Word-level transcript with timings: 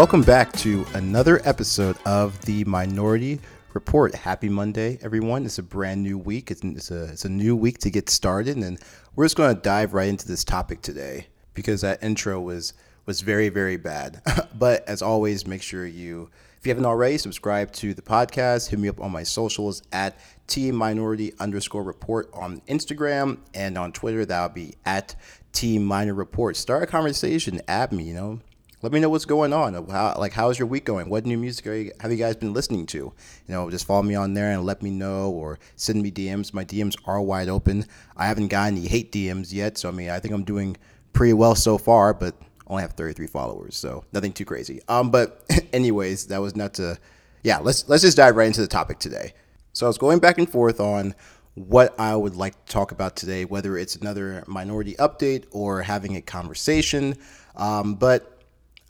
Welcome 0.00 0.22
back 0.22 0.50
to 0.52 0.86
another 0.94 1.42
episode 1.44 1.94
of 2.06 2.40
the 2.46 2.64
Minority 2.64 3.38
Report. 3.74 4.14
Happy 4.14 4.48
Monday, 4.48 4.98
everyone. 5.02 5.44
It's 5.44 5.58
a 5.58 5.62
brand 5.62 6.02
new 6.02 6.16
week. 6.16 6.50
It's, 6.50 6.62
it's, 6.64 6.90
a, 6.90 7.04
it's 7.04 7.26
a 7.26 7.28
new 7.28 7.54
week 7.54 7.76
to 7.80 7.90
get 7.90 8.08
started, 8.08 8.56
and 8.56 8.78
we're 9.14 9.26
just 9.26 9.36
going 9.36 9.54
to 9.54 9.60
dive 9.60 9.92
right 9.92 10.08
into 10.08 10.26
this 10.26 10.42
topic 10.42 10.80
today 10.80 11.26
because 11.52 11.82
that 11.82 12.02
intro 12.02 12.40
was 12.40 12.72
was 13.04 13.20
very, 13.20 13.50
very 13.50 13.76
bad. 13.76 14.22
but 14.58 14.88
as 14.88 15.02
always, 15.02 15.46
make 15.46 15.60
sure 15.60 15.86
you, 15.86 16.30
if 16.58 16.66
you 16.66 16.70
haven't 16.70 16.86
already, 16.86 17.18
subscribe 17.18 17.70
to 17.72 17.92
the 17.92 18.00
podcast. 18.00 18.70
Hit 18.70 18.78
me 18.78 18.88
up 18.88 19.02
on 19.02 19.12
my 19.12 19.22
socials 19.22 19.82
at 19.92 20.18
T 20.46 20.72
Minority 20.72 21.34
underscore 21.38 21.82
report 21.82 22.30
on 22.32 22.62
Instagram 22.68 23.36
and 23.52 23.76
on 23.76 23.92
Twitter. 23.92 24.24
That'll 24.24 24.48
be 24.48 24.76
at 24.86 25.14
T 25.52 25.78
Minor 25.78 26.14
Report. 26.14 26.56
Start 26.56 26.84
a 26.84 26.86
conversation. 26.86 27.60
Add 27.68 27.92
me. 27.92 28.04
You 28.04 28.14
know, 28.14 28.40
let 28.82 28.92
me 28.92 29.00
know 29.00 29.10
what's 29.10 29.26
going 29.26 29.52
on. 29.52 29.74
How, 29.88 30.14
like, 30.18 30.32
how's 30.32 30.58
your 30.58 30.66
week 30.66 30.84
going? 30.84 31.08
What 31.10 31.26
new 31.26 31.36
music 31.36 31.66
you, 31.66 31.92
have 32.00 32.10
you 32.10 32.16
guys 32.16 32.36
been 32.36 32.54
listening 32.54 32.86
to? 32.86 32.98
You 32.98 33.12
know, 33.48 33.70
just 33.70 33.86
follow 33.86 34.02
me 34.02 34.14
on 34.14 34.34
there 34.34 34.52
and 34.52 34.64
let 34.64 34.82
me 34.82 34.90
know 34.90 35.30
or 35.30 35.58
send 35.76 36.02
me 36.02 36.10
DMs. 36.10 36.54
My 36.54 36.64
DMs 36.64 36.96
are 37.04 37.20
wide 37.20 37.48
open. 37.48 37.84
I 38.16 38.26
haven't 38.26 38.48
gotten 38.48 38.78
any 38.78 38.88
hate 38.88 39.12
DMs 39.12 39.52
yet. 39.52 39.76
So, 39.76 39.88
I 39.88 39.92
mean, 39.92 40.08
I 40.08 40.18
think 40.18 40.32
I'm 40.32 40.44
doing 40.44 40.76
pretty 41.12 41.34
well 41.34 41.54
so 41.54 41.76
far, 41.76 42.14
but 42.14 42.34
only 42.66 42.82
have 42.82 42.92
33 42.92 43.26
followers. 43.26 43.76
So 43.76 44.04
nothing 44.12 44.32
too 44.32 44.46
crazy. 44.46 44.80
Um, 44.88 45.10
but 45.10 45.44
anyways, 45.72 46.28
that 46.28 46.40
was 46.40 46.56
not 46.56 46.74
to, 46.74 46.98
yeah, 47.42 47.58
let's, 47.58 47.86
let's 47.88 48.02
just 48.02 48.16
dive 48.16 48.36
right 48.36 48.46
into 48.46 48.62
the 48.62 48.68
topic 48.68 48.98
today. 48.98 49.34
So 49.72 49.86
I 49.86 49.88
was 49.88 49.98
going 49.98 50.20
back 50.20 50.38
and 50.38 50.48
forth 50.48 50.80
on 50.80 51.14
what 51.54 51.98
I 51.98 52.16
would 52.16 52.36
like 52.36 52.64
to 52.64 52.72
talk 52.72 52.92
about 52.92 53.16
today, 53.16 53.44
whether 53.44 53.76
it's 53.76 53.96
another 53.96 54.42
minority 54.46 54.94
update 54.94 55.44
or 55.50 55.82
having 55.82 56.16
a 56.16 56.22
conversation. 56.22 57.16
Um, 57.56 57.94
but 57.94 58.29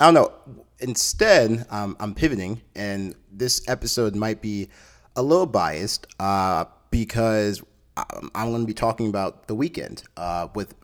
I 0.00 0.06
don't 0.06 0.14
know. 0.14 0.32
Instead, 0.78 1.66
um, 1.68 1.94
I'm 2.00 2.14
pivoting, 2.14 2.62
and 2.74 3.14
this 3.30 3.68
episode 3.68 4.14
might 4.16 4.40
be 4.40 4.70
a 5.14 5.22
little 5.22 5.44
biased 5.44 6.06
uh, 6.18 6.64
because 6.90 7.62
I'm, 7.98 8.30
I'm 8.34 8.48
going 8.50 8.62
to 8.62 8.66
be 8.66 8.72
talking 8.72 9.08
about 9.08 9.46
the 9.46 9.54
Weeknd 9.54 10.02
Uh, 10.16 10.48
with 10.54 10.74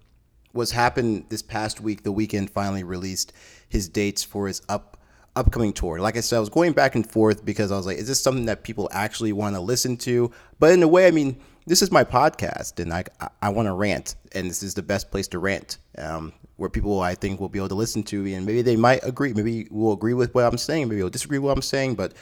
what's 0.53 0.72
happened 0.72 1.25
this 1.31 1.41
past 1.41 1.81
week, 1.81 2.03
the 2.03 2.12
Weeknd 2.12 2.50
finally 2.50 2.84
released 2.84 3.33
his 3.70 3.89
dates 3.89 4.22
for 4.22 4.48
his 4.48 4.61
up 4.69 4.98
upcoming 5.34 5.72
tour. 5.72 5.98
Like 5.98 6.19
I 6.19 6.20
said, 6.20 6.37
I 6.37 6.41
was 6.41 6.48
going 6.50 6.72
back 6.72 6.94
and 6.94 7.11
forth 7.11 7.42
because 7.42 7.72
I 7.72 7.77
was 7.77 7.87
like, 7.87 7.97
is 7.97 8.09
this 8.09 8.20
something 8.20 8.47
that 8.47 8.64
people 8.64 8.89
actually 8.92 9.33
want 9.33 9.55
to 9.55 9.61
listen 9.61 9.97
to? 9.98 10.31
But 10.59 10.72
in 10.72 10.83
a 10.83 10.89
way, 10.89 11.06
I 11.06 11.11
mean, 11.11 11.41
this 11.67 11.81
is 11.81 11.91
my 11.91 12.05
podcast, 12.05 12.81
and 12.81 12.92
I 12.92 13.05
I, 13.19 13.28
I 13.41 13.48
want 13.48 13.67
to 13.67 13.72
rant, 13.72 14.14
and 14.34 14.50
this 14.50 14.62
is 14.62 14.75
the 14.75 14.83
best 14.83 15.11
place 15.11 15.28
to 15.28 15.39
rant. 15.39 15.78
Um, 15.97 16.34
where 16.57 16.71
people 16.71 17.01
I 17.01 17.15
think 17.15 17.41
will 17.41 17.49
be 17.49 17.59
able 17.59 17.69
to 17.69 17.75
listen 17.75 18.03
to 18.05 18.33
and 18.33 18.47
maybe 18.47 18.62
they 18.62 18.77
might 18.77 19.01
agree, 19.03 19.33
maybe 19.33 19.69
will 19.71 19.93
agree 19.93 20.15
with 20.15 20.35
what 20.35 20.45
I'm 20.45 20.59
saying, 20.59 20.89
maybe 20.89 21.03
will 21.03 21.11
disagree 21.11 21.39
with 21.39 21.47
what 21.47 21.57
I'm 21.57 21.62
saying, 21.62 21.97
but 21.97 22.15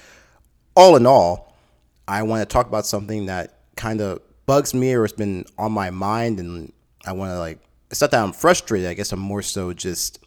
all 0.75 0.97
in 0.97 1.07
all, 1.07 1.57
I 2.09 2.23
want 2.23 2.41
to 2.41 2.53
talk 2.53 2.67
about 2.67 2.87
something 2.87 3.27
that 3.27 3.59
kind 3.77 4.01
of 4.01 4.21
bugs 4.47 4.75
me 4.75 4.93
or 4.93 5.03
has 5.03 5.13
been 5.13 5.45
on 5.57 5.73
my 5.73 5.91
mind 5.91 6.39
and 6.39 6.73
I 7.07 7.13
want 7.13 7.31
to 7.31 7.39
like 7.39 7.59
it's 7.91 8.01
not 8.01 8.11
that 8.11 8.23
I'm 8.23 8.33
frustrated, 8.33 8.89
I 8.89 8.95
guess 8.95 9.13
I'm 9.13 9.21
more 9.21 9.43
so 9.43 9.73
just 9.73 10.19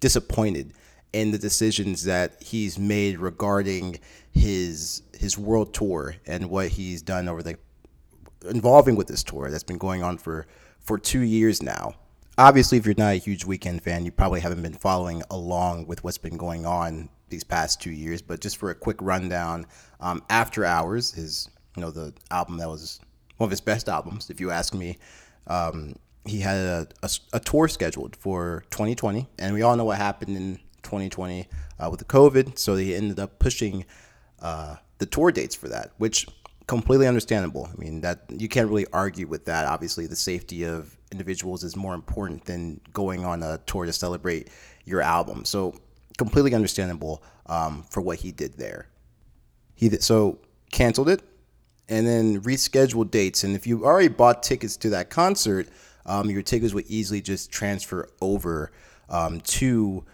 disappointed 0.00 0.74
in 1.12 1.30
the 1.30 1.38
decisions 1.38 2.04
that 2.04 2.42
he's 2.42 2.78
made 2.78 3.18
regarding 3.18 3.98
his 4.32 5.02
his 5.18 5.38
world 5.38 5.72
tour 5.72 6.16
and 6.26 6.50
what 6.50 6.68
he's 6.68 7.02
done 7.02 7.28
over 7.28 7.42
the 7.42 7.56
involving 8.46 8.96
with 8.96 9.06
this 9.06 9.22
tour 9.22 9.50
that's 9.50 9.64
been 9.64 9.78
going 9.78 10.02
on 10.02 10.18
for 10.18 10.46
for 10.80 10.98
2 10.98 11.20
years 11.20 11.62
now 11.62 11.94
obviously, 12.38 12.78
if 12.78 12.86
you're 12.86 12.94
not 12.96 13.12
a 13.12 13.16
huge 13.16 13.44
Weeknd 13.44 13.82
fan, 13.82 14.04
you 14.04 14.12
probably 14.12 14.40
haven't 14.40 14.62
been 14.62 14.74
following 14.74 15.22
along 15.30 15.86
with 15.86 16.04
what's 16.04 16.18
been 16.18 16.36
going 16.36 16.66
on 16.66 17.08
these 17.28 17.44
past 17.44 17.80
two 17.80 17.90
years. 17.90 18.22
But 18.22 18.40
just 18.40 18.56
for 18.56 18.70
a 18.70 18.74
quick 18.74 18.96
rundown, 19.00 19.66
um, 20.00 20.22
After 20.30 20.64
Hours 20.64 21.16
is 21.16 21.48
you 21.76 21.80
know 21.80 21.90
the 21.90 22.12
album 22.30 22.58
that 22.58 22.68
was 22.68 23.00
one 23.36 23.46
of 23.46 23.50
his 23.50 23.60
best 23.60 23.88
albums, 23.88 24.30
if 24.30 24.40
you 24.40 24.50
ask 24.50 24.74
me. 24.74 24.98
Um, 25.46 25.96
he 26.26 26.40
had 26.40 26.56
a, 26.56 26.88
a, 27.02 27.10
a, 27.34 27.40
tour 27.40 27.68
scheduled 27.68 28.16
for 28.16 28.64
2020, 28.70 29.28
and 29.38 29.52
we 29.52 29.60
all 29.60 29.76
know 29.76 29.84
what 29.84 29.98
happened 29.98 30.36
in 30.36 30.56
2020 30.82 31.46
uh, 31.78 31.88
with 31.90 31.98
the 31.98 32.06
COVID. 32.06 32.58
So 32.58 32.76
he 32.76 32.94
ended 32.94 33.20
up 33.20 33.38
pushing 33.38 33.84
uh, 34.40 34.76
the 34.98 35.06
tour 35.06 35.32
dates 35.32 35.54
for 35.54 35.68
that, 35.68 35.92
which 35.98 36.26
completely 36.66 37.06
understandable. 37.06 37.68
I 37.70 37.76
mean 37.76 38.00
that 38.00 38.24
you 38.30 38.48
can't 38.48 38.68
really 38.68 38.86
argue 38.92 39.26
with 39.26 39.44
that. 39.46 39.66
Obviously, 39.66 40.06
the 40.06 40.16
safety 40.16 40.64
of 40.64 40.96
individuals 41.14 41.62
is 41.62 41.76
more 41.76 41.94
important 41.94 42.44
than 42.44 42.80
going 42.92 43.24
on 43.24 43.42
a 43.42 43.58
tour 43.66 43.84
to 43.86 43.92
celebrate 43.92 44.50
your 44.84 45.00
album. 45.00 45.44
So 45.44 45.74
completely 46.18 46.54
understandable 46.54 47.22
um, 47.46 47.84
for 47.90 48.00
what 48.00 48.18
he 48.18 48.32
did 48.32 48.58
there. 48.58 48.88
He 49.74 49.88
so 50.00 50.38
canceled 50.72 51.08
it 51.08 51.22
and 51.88 52.06
then 52.06 52.40
rescheduled 52.42 53.10
dates. 53.10 53.44
And 53.44 53.54
if 53.54 53.66
you 53.66 53.84
already 53.84 54.08
bought 54.08 54.42
tickets 54.42 54.76
to 54.78 54.90
that 54.90 55.10
concert, 55.10 55.68
um, 56.06 56.30
your 56.30 56.42
tickets 56.42 56.74
would 56.74 56.86
easily 56.86 57.20
just 57.20 57.50
transfer 57.50 58.08
over 58.20 58.72
um, 59.08 59.40
to 59.40 60.04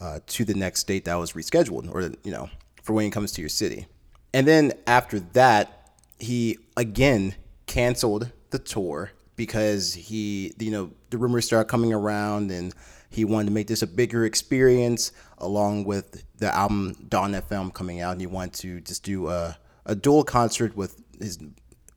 uh, 0.00 0.18
to 0.26 0.44
the 0.44 0.54
next 0.54 0.84
date 0.84 1.04
that 1.04 1.14
was 1.14 1.32
rescheduled, 1.32 1.92
or 1.92 2.02
you 2.24 2.32
know, 2.32 2.50
for 2.82 2.92
when 2.92 3.06
it 3.06 3.10
comes 3.10 3.32
to 3.32 3.40
your 3.40 3.48
city. 3.48 3.86
And 4.34 4.46
then 4.46 4.72
after 4.86 5.20
that, 5.20 5.94
he 6.18 6.58
again 6.76 7.34
canceled 7.66 8.32
the 8.50 8.58
tour 8.58 9.12
because 9.42 9.92
he, 9.92 10.54
you 10.60 10.70
know, 10.70 10.88
the 11.10 11.18
rumors 11.18 11.44
started 11.44 11.68
coming 11.68 11.92
around 11.92 12.52
and 12.52 12.72
he 13.10 13.24
wanted 13.24 13.46
to 13.46 13.50
make 13.50 13.66
this 13.66 13.82
a 13.82 13.88
bigger 13.88 14.24
experience 14.24 15.10
along 15.38 15.82
with 15.82 16.24
the 16.38 16.54
album 16.54 16.94
Dawn 17.08 17.32
FM 17.32 17.74
coming 17.74 18.00
out. 18.00 18.12
And 18.12 18.20
he 18.20 18.28
wanted 18.28 18.52
to 18.60 18.80
just 18.80 19.02
do 19.02 19.26
a, 19.26 19.58
a 19.84 19.96
dual 19.96 20.22
concert 20.22 20.76
with 20.76 21.02
his 21.18 21.40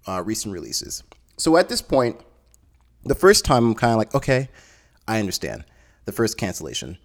uh, 0.07 0.23
recent 0.25 0.55
releases. 0.55 1.03
So 1.37 1.55
at 1.55 1.69
this 1.69 1.83
point, 1.83 2.19
the 3.03 3.13
first 3.13 3.45
time 3.45 3.63
I'm 3.63 3.75
kind 3.75 3.91
of 3.91 3.97
like, 3.99 4.15
okay, 4.15 4.49
I 5.07 5.19
understand. 5.19 5.65
The 6.05 6.13
first 6.13 6.39
cancellation. 6.39 6.97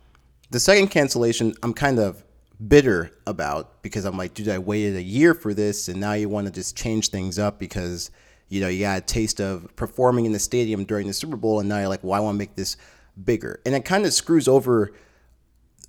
The 0.48 0.60
second 0.60 0.88
cancellation, 0.88 1.52
I'm 1.62 1.74
kind 1.74 1.98
of 1.98 2.24
bitter 2.66 3.10
about 3.26 3.82
because 3.82 4.06
I'm 4.06 4.16
like, 4.16 4.32
dude, 4.32 4.48
I 4.48 4.58
waited 4.58 4.96
a 4.96 5.02
year 5.02 5.34
for 5.34 5.52
this 5.52 5.88
and 5.88 6.00
now 6.00 6.14
you 6.14 6.30
want 6.30 6.46
to 6.46 6.50
just 6.50 6.78
change 6.78 7.10
things 7.10 7.38
up 7.38 7.58
because 7.58 8.10
you 8.50 8.60
know, 8.60 8.68
you 8.68 8.80
got 8.80 8.98
a 8.98 9.00
taste 9.00 9.40
of 9.40 9.74
performing 9.76 10.26
in 10.26 10.32
the 10.32 10.38
stadium 10.38 10.84
during 10.84 11.06
the 11.06 11.12
Super 11.14 11.36
Bowl, 11.36 11.60
and 11.60 11.68
now 11.68 11.78
you're 11.78 11.88
like, 11.88 12.04
well, 12.04 12.12
I 12.12 12.20
want 12.20 12.34
to 12.34 12.38
make 12.38 12.56
this 12.56 12.76
bigger. 13.24 13.60
And 13.64 13.74
it 13.74 13.84
kind 13.84 14.04
of 14.04 14.12
screws 14.12 14.48
over 14.48 14.92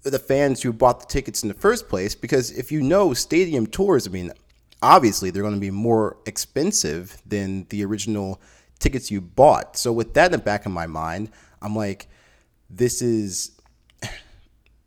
the 0.04 0.20
fans 0.20 0.62
who 0.62 0.72
bought 0.72 1.00
the 1.00 1.06
tickets 1.08 1.44
in 1.44 1.50
the 1.50 1.56
first 1.56 1.90
place 1.90 2.16
because 2.16 2.52
if 2.52 2.72
you 2.72 2.82
know 2.82 3.14
stadium 3.14 3.68
tours, 3.68 4.08
I 4.08 4.12
mean, 4.12 4.32
obviously 4.82 5.30
they're 5.30 5.44
going 5.44 5.56
to 5.56 5.60
be 5.60 5.72
more 5.72 6.18
expensive 6.26 7.22
than 7.26 7.66
the 7.70 7.84
original 7.84 8.42
tickets 8.80 9.12
you 9.12 9.22
bought. 9.22 9.78
So 9.78 9.92
with 9.92 10.14
that 10.14 10.28
in 10.28 10.32
the 10.32 10.38
back 10.38 10.66
of 10.66 10.72
my 10.72 10.88
mind, 10.88 11.30
I'm 11.62 11.76
like, 11.76 12.08
this 12.70 13.02
is 13.02 13.52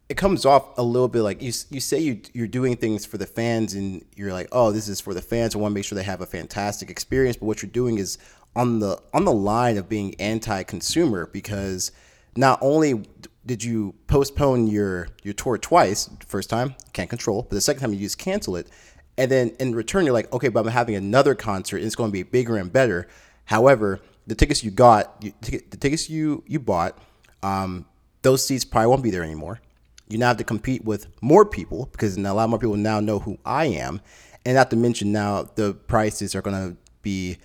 it 0.09 0.17
comes 0.17 0.45
off 0.45 0.77
a 0.77 0.83
little 0.83 1.09
bit 1.09 1.23
like 1.23 1.41
you 1.41 1.53
you 1.71 1.81
say 1.81 1.99
you 1.99 2.21
you're 2.33 2.47
doing 2.47 2.77
things 2.77 3.07
for 3.07 3.17
the 3.17 3.27
fans 3.27 3.75
and 3.75 4.05
you're 4.15 4.33
like, 4.33 4.49
"Oh, 4.53 4.71
this 4.71 4.89
is 4.89 5.01
for 5.01 5.15
the 5.15 5.23
fans. 5.23 5.55
I 5.55 5.59
want 5.59 5.73
to 5.73 5.75
make 5.75 5.85
sure 5.85 5.97
they 5.97 6.03
have 6.03 6.21
a 6.21 6.27
fantastic 6.27 6.91
experience." 6.91 7.37
But 7.37 7.47
what 7.47 7.63
you're 7.63 7.71
doing 7.71 7.99
is 7.99 8.19
on 8.55 8.81
the 8.81 9.01
on 9.15 9.25
the 9.25 9.33
line 9.33 9.79
of 9.79 9.89
being 9.89 10.15
anti-consumer 10.21 11.27
because 11.33 11.91
not 12.37 12.59
only 12.61 13.07
did 13.47 13.65
you 13.65 13.95
postpone 14.07 14.67
your 14.67 15.09
your 15.23 15.35
tour 15.35 15.57
twice, 15.57 16.11
first 16.27 16.51
time 16.51 16.75
can't 16.93 17.09
control, 17.09 17.43
but 17.43 17.55
the 17.55 17.61
second 17.61 17.81
time 17.81 17.95
you 17.95 18.01
just 18.01 18.19
cancel 18.19 18.57
it, 18.57 18.69
and 19.17 19.31
then 19.31 19.57
in 19.59 19.75
return 19.75 20.05
you're 20.05 20.13
like, 20.13 20.31
"Okay, 20.35 20.49
but 20.49 20.67
I'm 20.67 20.73
having 20.73 20.97
another 20.97 21.35
concert 21.35 21.79
and 21.79 21.87
it's 21.87 21.97
going 21.97 22.11
to 22.11 22.13
be 22.13 22.23
bigger 22.23 22.59
and 22.59 22.71
better." 22.71 23.09
However, 23.47 24.01
the 24.27 24.35
tickets 24.35 24.63
you 24.63 24.71
got, 24.71 25.17
you, 25.23 25.33
the 25.41 25.77
tickets 25.79 26.11
you 26.11 26.45
you 26.47 26.61
bought, 26.61 26.99
um, 27.43 27.87
those 28.21 28.45
seats 28.45 28.67
probably 28.67 28.89
won't 28.89 29.03
be 29.03 29.11
there 29.11 29.23
anymore 29.23 29.61
you 30.09 30.19
now 30.19 30.29
have 30.29 30.37
to 30.37 30.45
compete 30.45 30.85
with 30.85 31.07
more 31.21 31.45
people 31.45 31.89
because 31.93 32.17
a 32.17 32.33
lot 32.33 32.49
more 32.49 32.59
people 32.59 32.77
now 32.77 33.01
know 33.01 33.19
who 33.19 33.39
I 33.45 33.67
am. 33.67 34.01
And 34.45 34.57
not 34.57 34.71
to 34.71 34.77
mention 34.77 35.13
now 35.13 35.45
the 35.55 35.75
prices 35.75 36.35
are 36.35 36.43
going 36.43 36.57
to 36.57 36.77
be, 37.03 37.39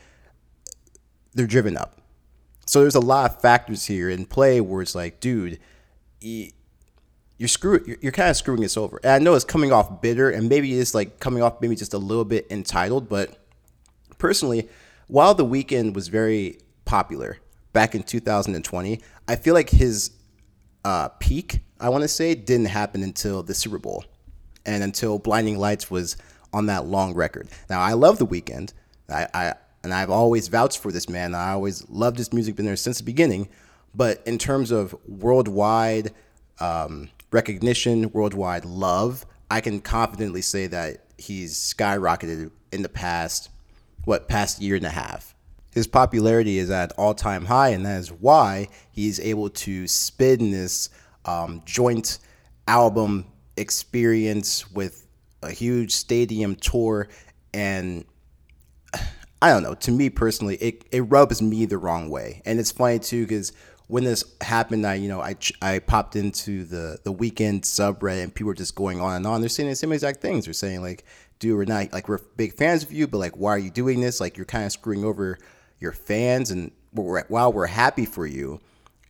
they're 1.33 1.47
driven 1.47 1.77
up. 1.77 2.01
So 2.65 2.81
there's 2.81 2.95
a 2.95 2.99
lot 2.99 3.31
of 3.31 3.41
factors 3.41 3.85
here 3.85 4.09
in 4.09 4.25
play 4.25 4.61
where 4.61 4.81
it's 4.81 4.93
like, 4.93 5.19
dude, 5.19 5.59
you're 6.21 6.49
you're, 7.39 7.97
you're 8.01 8.11
kind 8.11 8.29
of 8.29 8.35
screwing 8.35 8.63
us 8.65 8.75
over. 8.77 8.99
And 9.03 9.13
I 9.13 9.19
know 9.19 9.33
it's 9.33 9.45
coming 9.45 9.71
off 9.71 10.01
bitter 10.01 10.29
and 10.29 10.49
maybe 10.49 10.77
it's 10.77 10.93
like 10.93 11.19
coming 11.19 11.41
off 11.41 11.61
maybe 11.61 11.75
just 11.75 11.93
a 11.93 11.97
little 11.97 12.25
bit 12.25 12.45
entitled, 12.51 13.09
but 13.09 13.39
personally, 14.17 14.67
while 15.07 15.33
the 15.33 15.45
Weeknd 15.45 15.93
was 15.93 16.09
very 16.09 16.59
popular 16.85 17.37
back 17.73 17.95
in 17.95 18.03
2020, 18.03 19.01
I 19.27 19.35
feel 19.35 19.53
like 19.53 19.69
his 19.69 20.11
uh, 20.83 21.09
peak 21.19 21.61
I 21.79 21.89
want 21.89 22.01
to 22.01 22.07
say 22.07 22.35
didn't 22.35 22.67
happen 22.67 23.03
until 23.03 23.41
the 23.41 23.53
Super 23.53 23.77
Bowl 23.77 24.03
and 24.65 24.83
until 24.83 25.17
Blinding 25.17 25.57
Lights 25.57 25.89
was 25.89 26.17
on 26.51 26.65
that 26.65 26.85
long 26.85 27.13
record. 27.13 27.47
Now, 27.69 27.79
I 27.79 27.93
love 27.93 28.19
The 28.19 28.27
Weeknd. 28.27 28.73
I, 29.09 29.27
I 29.33 29.53
and 29.81 29.93
I've 29.93 30.09
always 30.09 30.49
vouched 30.49 30.79
for 30.79 30.91
this 30.91 31.07
man. 31.07 31.33
I 31.33 31.51
always 31.51 31.89
loved 31.89 32.17
his 32.17 32.33
music, 32.33 32.57
been 32.57 32.65
there 32.65 32.75
since 32.75 32.97
the 32.97 33.05
beginning. 33.05 33.47
But 33.95 34.21
in 34.25 34.37
terms 34.37 34.71
of 34.71 34.93
worldwide 35.07 36.11
um, 36.59 37.09
recognition, 37.31 38.11
worldwide 38.11 38.65
love, 38.65 39.25
I 39.49 39.61
can 39.61 39.79
confidently 39.79 40.41
say 40.41 40.67
that 40.67 41.05
he's 41.17 41.55
skyrocketed 41.55 42.51
in 42.73 42.81
the 42.81 42.89
past, 42.89 43.49
what, 44.03 44.27
past 44.27 44.61
year 44.61 44.75
and 44.75 44.85
a 44.85 44.89
half. 44.89 45.33
His 45.79 45.87
popularity 45.87 46.59
is 46.59 46.69
at 46.69 46.91
all 46.97 47.13
time 47.13 47.45
high, 47.45 47.69
and 47.69 47.85
that 47.85 48.01
is 48.01 48.11
why 48.11 48.67
he's 48.91 49.17
able 49.17 49.49
to 49.51 49.87
spin 49.87 50.51
this 50.51 50.89
um, 51.23 51.61
joint 51.63 52.19
album 52.67 53.27
experience 53.55 54.69
with 54.71 55.07
a 55.41 55.51
huge 55.51 55.93
stadium 55.93 56.57
tour. 56.57 57.07
And 57.53 58.03
I 59.41 59.51
don't 59.51 59.63
know, 59.63 59.73
to 59.75 59.91
me 59.91 60.09
personally, 60.09 60.57
it, 60.57 60.83
it 60.91 60.99
rubs 61.03 61.41
me 61.41 61.65
the 61.65 61.77
wrong 61.77 62.09
way. 62.09 62.41
And 62.43 62.59
it's 62.59 62.71
funny 62.71 62.99
too, 62.99 63.25
because 63.25 63.53
when 63.87 64.03
this 64.03 64.25
happened, 64.41 64.85
I 64.85 64.95
you 64.95 65.07
know 65.07 65.21
I 65.21 65.37
I 65.61 65.79
popped 65.79 66.17
into 66.17 66.65
the 66.65 66.99
the 67.05 67.13
Weeknd 67.13 67.61
subreddit 67.61 68.21
and 68.23 68.35
people 68.35 68.47
were 68.47 68.53
just 68.53 68.75
going 68.75 68.99
on 68.99 69.15
and 69.15 69.25
on. 69.25 69.39
They're 69.39 69.47
saying 69.47 69.69
the 69.69 69.77
same 69.77 69.93
exact 69.93 70.19
things. 70.19 70.43
They're 70.43 70.53
saying 70.53 70.81
like, 70.81 71.05
"Dude, 71.39 71.55
we're 71.55 71.63
not 71.63 71.93
like 71.93 72.09
we're 72.09 72.19
big 72.35 72.55
fans 72.55 72.83
of 72.83 72.91
you, 72.91 73.07
but 73.07 73.19
like, 73.19 73.37
why 73.37 73.51
are 73.51 73.57
you 73.57 73.71
doing 73.71 74.01
this? 74.01 74.19
Like, 74.19 74.35
you're 74.35 74.45
kind 74.45 74.65
of 74.65 74.73
screwing 74.73 75.05
over 75.05 75.39
your 75.79 75.91
fans, 75.91 76.51
and 76.51 76.71
while 76.91 77.53
we're 77.53 77.67
happy 77.67 78.05
for 78.05 78.25
you, 78.25 78.59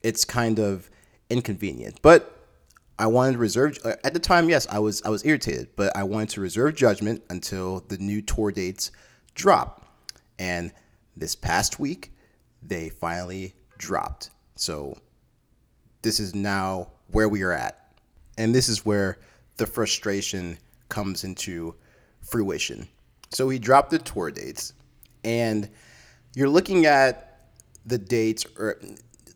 it's 0.04 0.25
kind 0.25 0.60
of 0.60 0.89
inconvenient." 1.30 2.00
But 2.01 2.36
I 3.00 3.07
wanted 3.07 3.33
to 3.33 3.38
reserve 3.38 3.77
uh, 3.86 3.95
at 4.04 4.13
the 4.13 4.19
time. 4.19 4.50
Yes, 4.50 4.68
I 4.69 4.80
was 4.80 5.01
I 5.04 5.10
was 5.10 5.25
irritated, 5.25 5.69
but 5.75 5.95
I 5.95 6.04
wanted 6.04 6.30
to 6.30 6.42
reserve 6.42 6.75
judgment 6.75 7.24
until 7.30 7.80
the 7.88 7.98
new 7.98 8.21
tour 8.21 8.51
dates 8.51 8.92
drop. 9.36 9.86
And 10.38 10.71
this 11.16 11.36
past 11.36 11.80
week, 11.80 12.12
they 12.62 12.89
finally 12.89 13.54
dropped. 13.77 14.31
So 14.56 14.98
this 16.01 16.19
is 16.19 16.36
now 16.36 16.92
where 17.12 17.30
we 17.30 17.42
are 17.44 17.51
at. 17.51 17.94
And 18.38 18.54
this 18.54 18.69
is 18.69 18.86
where 18.86 19.19
the 19.57 19.66
frustration 19.66 20.57
comes 20.89 21.24
into 21.24 21.75
fruition. 22.21 22.88
So 23.31 23.48
we 23.48 23.60
dropped 23.60 23.92
the 23.92 24.00
tour 24.00 24.31
dates 24.31 24.74
and 25.24 25.69
you're 26.36 26.50
looking 26.50 26.86
at 26.86 27.48
the 27.86 27.98
dates 27.98 28.46
or 28.58 28.80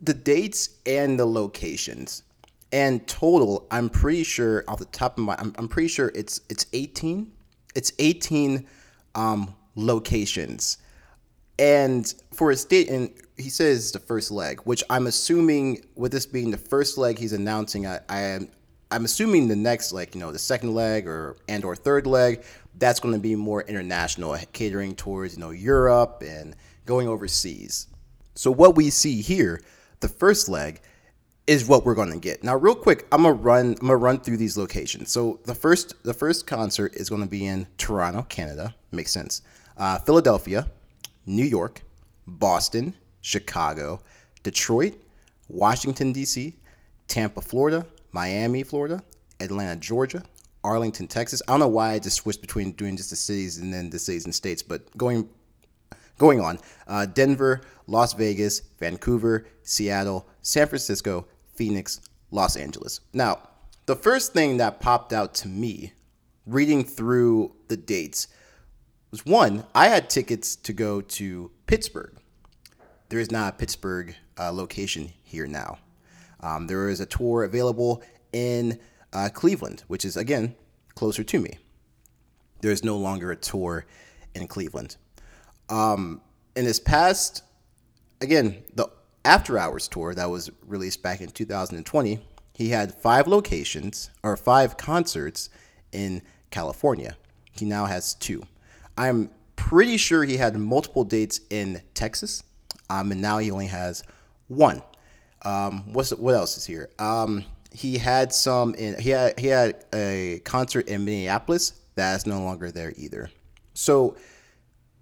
the 0.01 0.13
dates 0.13 0.69
and 0.85 1.19
the 1.19 1.25
locations. 1.25 2.23
And 2.71 3.05
total, 3.07 3.67
I'm 3.71 3.89
pretty 3.89 4.23
sure 4.23 4.63
off 4.67 4.79
the 4.79 4.85
top 4.85 5.17
of 5.17 5.23
my 5.23 5.35
I'm, 5.37 5.53
I'm 5.57 5.67
pretty 5.67 5.89
sure 5.89 6.11
it's 6.15 6.41
it's 6.49 6.65
18. 6.73 7.31
It's 7.75 7.91
18 7.99 8.67
um, 9.15 9.55
locations. 9.75 10.77
And 11.59 12.11
for 12.33 12.51
a 12.51 12.55
state, 12.55 12.89
and 12.89 13.11
he 13.37 13.49
says 13.49 13.91
the 13.91 13.99
first 13.99 14.31
leg, 14.31 14.61
which 14.61 14.83
I'm 14.89 15.07
assuming 15.07 15.85
with 15.95 16.11
this 16.11 16.25
being 16.25 16.51
the 16.51 16.57
first 16.57 16.97
leg 16.97 17.19
he's 17.19 17.33
announcing, 17.33 17.85
I, 17.85 17.99
I 18.09 18.21
am 18.21 18.49
I'm 18.89 19.05
assuming 19.05 19.47
the 19.47 19.55
next 19.55 19.91
like 19.91 20.13
you 20.13 20.21
know 20.21 20.31
the 20.31 20.39
second 20.39 20.73
leg 20.73 21.07
or 21.07 21.37
and 21.47 21.63
or 21.65 21.75
third 21.75 22.07
leg 22.07 22.43
that's 22.75 22.99
going 22.99 23.13
to 23.13 23.19
be 23.19 23.35
more 23.35 23.61
international, 23.63 24.37
catering 24.51 24.95
towards 24.95 25.35
you 25.35 25.39
know 25.39 25.51
Europe 25.51 26.23
and 26.25 26.55
going 26.85 27.07
overseas. 27.07 27.87
So 28.35 28.51
what 28.51 28.75
we 28.75 28.89
see 28.89 29.21
here, 29.21 29.61
the 29.99 30.07
first 30.07 30.49
leg, 30.49 30.81
is 31.45 31.67
what 31.67 31.85
we're 31.85 31.95
going 31.95 32.11
to 32.11 32.19
get. 32.19 32.43
Now, 32.43 32.55
real 32.55 32.75
quick, 32.75 33.05
I'm 33.11 33.23
gonna 33.23 33.33
run 33.33 33.75
I'm 33.81 33.87
gonna 33.87 33.97
run 33.97 34.19
through 34.19 34.37
these 34.37 34.57
locations. 34.57 35.11
So 35.11 35.39
the 35.43 35.55
first 35.55 36.01
the 36.03 36.13
first 36.13 36.47
concert 36.47 36.95
is 36.95 37.09
going 37.09 37.21
to 37.21 37.27
be 37.27 37.45
in 37.45 37.67
Toronto, 37.77 38.23
Canada. 38.23 38.75
Makes 38.91 39.11
sense. 39.11 39.41
Uh, 39.77 39.97
Philadelphia, 39.99 40.67
New 41.25 41.45
York, 41.45 41.81
Boston, 42.27 42.93
Chicago, 43.21 43.99
Detroit, 44.43 45.01
Washington, 45.49 46.13
D.C., 46.13 46.55
Tampa, 47.07 47.41
Florida, 47.41 47.85
Miami, 48.11 48.63
Florida, 48.63 49.03
Atlanta, 49.39 49.79
Georgia, 49.79 50.23
Arlington, 50.63 51.07
Texas. 51.07 51.41
I 51.47 51.51
don't 51.51 51.59
know 51.59 51.67
why 51.67 51.91
I 51.91 51.99
just 51.99 52.17
switched 52.17 52.41
between 52.41 52.71
doing 52.73 52.95
just 52.95 53.09
the 53.09 53.15
cities 53.15 53.57
and 53.57 53.73
then 53.73 53.89
the 53.89 53.99
cities 53.99 54.25
and 54.25 54.33
states, 54.33 54.61
but 54.61 54.95
going 54.97 55.27
going 56.17 56.39
on. 56.41 56.59
Uh, 56.87 57.05
Denver, 57.05 57.61
Las 57.87 58.13
Vegas, 58.13 58.61
Vancouver, 58.79 59.45
Seattle, 59.63 60.27
San 60.41 60.67
Francisco, 60.67 61.27
Phoenix, 61.55 62.01
Los 62.31 62.55
Angeles. 62.55 63.01
Now, 63.13 63.49
the 63.85 63.95
first 63.95 64.33
thing 64.33 64.57
that 64.57 64.79
popped 64.79 65.13
out 65.13 65.33
to 65.35 65.47
me 65.47 65.93
reading 66.45 66.83
through 66.83 67.53
the 67.67 67.77
dates 67.77 68.27
was 69.11 69.25
one, 69.25 69.65
I 69.75 69.87
had 69.87 70.09
tickets 70.09 70.55
to 70.57 70.73
go 70.73 71.01
to 71.01 71.51
Pittsburgh. 71.67 72.17
There 73.09 73.19
is 73.19 73.31
not 73.31 73.53
a 73.53 73.57
Pittsburgh 73.57 74.15
uh, 74.39 74.51
location 74.51 75.13
here 75.23 75.45
now. 75.45 75.77
Um, 76.39 76.67
there 76.67 76.89
is 76.89 76.99
a 76.99 77.05
tour 77.05 77.43
available 77.43 78.01
in 78.31 78.79
uh, 79.13 79.29
Cleveland, 79.33 79.83
which 79.87 80.03
is 80.03 80.17
again 80.17 80.55
closer 80.95 81.23
to 81.23 81.39
me. 81.39 81.59
There 82.61 82.71
is 82.71 82.83
no 82.83 82.97
longer 82.97 83.31
a 83.31 83.35
tour 83.35 83.85
in 84.33 84.47
Cleveland. 84.47 84.97
Um, 85.69 86.21
in 86.55 86.65
his 86.65 86.79
past, 86.79 87.43
again, 88.21 88.63
the 88.75 88.89
After 89.25 89.57
Hours 89.57 89.87
tour 89.87 90.13
that 90.13 90.29
was 90.29 90.51
released 90.65 91.01
back 91.01 91.21
in 91.21 91.29
2020, 91.29 92.19
he 92.53 92.69
had 92.69 92.93
five 92.93 93.27
locations 93.27 94.09
or 94.21 94.37
five 94.37 94.77
concerts 94.77 95.49
in 95.91 96.21
California. 96.51 97.17
He 97.51 97.65
now 97.65 97.85
has 97.85 98.13
two. 98.15 98.43
I'm 98.97 99.29
pretty 99.55 99.97
sure 99.97 100.23
he 100.23 100.37
had 100.37 100.55
multiple 100.55 101.03
dates 101.03 101.41
in 101.49 101.81
Texas, 101.93 102.43
um, 102.89 103.11
and 103.11 103.21
now 103.21 103.39
he 103.39 103.49
only 103.49 103.67
has 103.67 104.03
one. 104.47 104.83
Um, 105.43 105.91
what's 105.93 106.11
what 106.11 106.35
else 106.35 106.57
is 106.57 106.65
here? 106.65 106.89
Um, 106.99 107.43
he 107.71 107.97
had 107.97 108.31
some 108.31 108.75
in 108.75 108.99
he 108.99 109.09
had 109.09 109.39
he 109.39 109.47
had 109.47 109.83
a 109.93 110.41
concert 110.45 110.87
in 110.87 111.05
Minneapolis 111.05 111.73
that's 111.95 112.25
no 112.25 112.41
longer 112.41 112.71
there 112.71 112.93
either. 112.97 113.29
So 113.73 114.15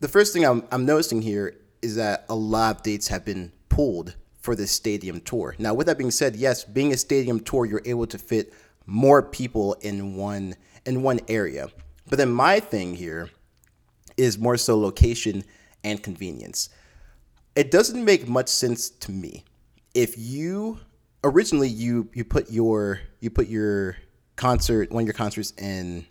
the 0.02 0.08
first 0.08 0.34
thing 0.34 0.44
I'm 0.44 0.64
I'm 0.72 0.86
noticing 0.86 1.22
here 1.22 1.56
is 1.82 1.96
that 1.96 2.26
a 2.28 2.36
lot 2.36 2.78
of 2.78 2.84
dates 2.84 3.08
have 3.08 3.24
been 3.24 3.52
pulled 3.70 4.16
for 4.42 4.56
this 4.56 4.72
stadium 4.72 5.22
tour. 5.22 5.56
Now, 5.60 5.74
with 5.74 5.88
that 5.88 5.98
being 5.98 6.12
said, 6.12 6.36
yes, 6.36 6.64
being 6.64 6.92
a 6.92 6.98
stadium 6.98 7.40
tour, 7.40 7.66
you're 7.66 7.84
able 7.86 8.08
to 8.08 8.18
fit 8.18 8.54
more 8.86 9.22
people 9.22 9.76
in 9.82 10.16
one 10.16 10.56
in 10.86 11.04
one 11.04 11.20
area. 11.28 11.70
But 12.10 12.18
then 12.18 12.32
my 12.32 12.60
thing 12.60 12.96
here 12.96 13.30
is 14.18 14.38
more 14.38 14.58
so 14.58 14.78
location 14.78 15.44
and 15.84 16.02
convenience. 16.02 16.70
It 17.56 17.70
doesn't 17.70 18.04
make 18.04 18.28
much 18.28 18.50
sense 18.50 18.90
to 18.90 19.12
me. 19.12 19.46
If 19.94 20.18
you 20.18 20.80
originally 21.24 21.70
you 21.70 22.10
you 22.14 22.26
put 22.26 22.50
your 22.50 23.00
you 23.20 23.30
put 23.30 23.48
your 23.48 23.98
concert 24.36 24.92
one 24.92 25.04
of 25.04 25.08
your 25.08 25.14
concerts 25.14 25.54
in 25.60 26.08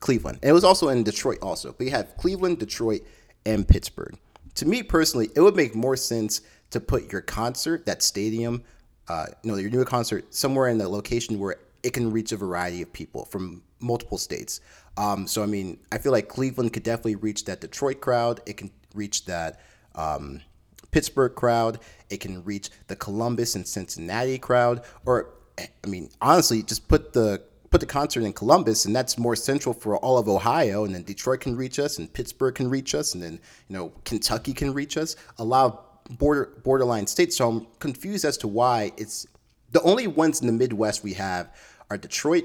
Cleveland. 0.00 0.38
And 0.42 0.50
it 0.50 0.52
was 0.52 0.64
also 0.64 0.88
in 0.88 1.02
Detroit 1.02 1.38
also. 1.42 1.74
But 1.76 1.84
you 1.84 1.90
have 1.90 2.16
Cleveland, 2.16 2.58
Detroit, 2.58 3.02
and 3.48 3.66
Pittsburgh. 3.66 4.16
To 4.56 4.66
me 4.66 4.82
personally, 4.82 5.30
it 5.34 5.40
would 5.40 5.56
make 5.56 5.74
more 5.74 5.96
sense 5.96 6.42
to 6.70 6.80
put 6.80 7.10
your 7.10 7.22
concert, 7.22 7.86
that 7.86 8.02
stadium, 8.02 8.62
uh, 9.08 9.26
you 9.42 9.50
know, 9.50 9.56
your 9.56 9.70
new 9.70 9.84
concert 9.84 10.34
somewhere 10.34 10.68
in 10.68 10.76
the 10.76 10.88
location 10.88 11.38
where 11.38 11.56
it 11.82 11.94
can 11.94 12.12
reach 12.12 12.32
a 12.32 12.36
variety 12.36 12.82
of 12.82 12.92
people 12.92 13.24
from 13.24 13.62
multiple 13.80 14.18
states. 14.18 14.60
Um, 14.98 15.26
so 15.26 15.42
I 15.42 15.46
mean, 15.46 15.78
I 15.90 15.98
feel 15.98 16.12
like 16.12 16.28
Cleveland 16.28 16.72
could 16.74 16.82
definitely 16.82 17.16
reach 17.16 17.46
that 17.46 17.60
Detroit 17.60 18.00
crowd. 18.00 18.40
It 18.44 18.58
can 18.58 18.70
reach 18.94 19.24
that 19.24 19.60
um, 19.94 20.42
Pittsburgh 20.90 21.34
crowd. 21.34 21.78
It 22.10 22.18
can 22.18 22.44
reach 22.44 22.68
the 22.88 22.96
Columbus 22.96 23.54
and 23.54 23.66
Cincinnati 23.66 24.38
crowd. 24.38 24.82
Or 25.06 25.30
I 25.58 25.86
mean, 25.86 26.10
honestly, 26.20 26.62
just 26.62 26.86
put 26.88 27.14
the 27.14 27.42
put 27.70 27.80
the 27.80 27.86
concert 27.86 28.22
in 28.22 28.32
Columbus, 28.32 28.84
and 28.84 28.94
that's 28.94 29.18
more 29.18 29.36
central 29.36 29.74
for 29.74 29.96
all 29.98 30.18
of 30.18 30.28
Ohio. 30.28 30.84
And 30.84 30.94
then 30.94 31.02
Detroit 31.02 31.40
can 31.40 31.56
reach 31.56 31.78
us, 31.78 31.98
and 31.98 32.12
Pittsburgh 32.12 32.54
can 32.54 32.68
reach 32.68 32.94
us, 32.94 33.14
and 33.14 33.22
then 33.22 33.40
you 33.68 33.76
know 33.76 33.92
Kentucky 34.04 34.52
can 34.52 34.72
reach 34.72 34.96
us. 34.96 35.16
A 35.38 35.44
lot 35.44 35.66
of 35.66 36.18
border 36.18 36.50
borderline 36.64 37.06
states. 37.06 37.36
So 37.36 37.48
I'm 37.48 37.66
confused 37.78 38.24
as 38.24 38.36
to 38.38 38.48
why 38.48 38.92
it's 38.96 39.26
the 39.72 39.82
only 39.82 40.06
ones 40.06 40.40
in 40.40 40.46
the 40.46 40.52
Midwest 40.52 41.04
we 41.04 41.14
have 41.14 41.54
are 41.90 41.98
Detroit 41.98 42.44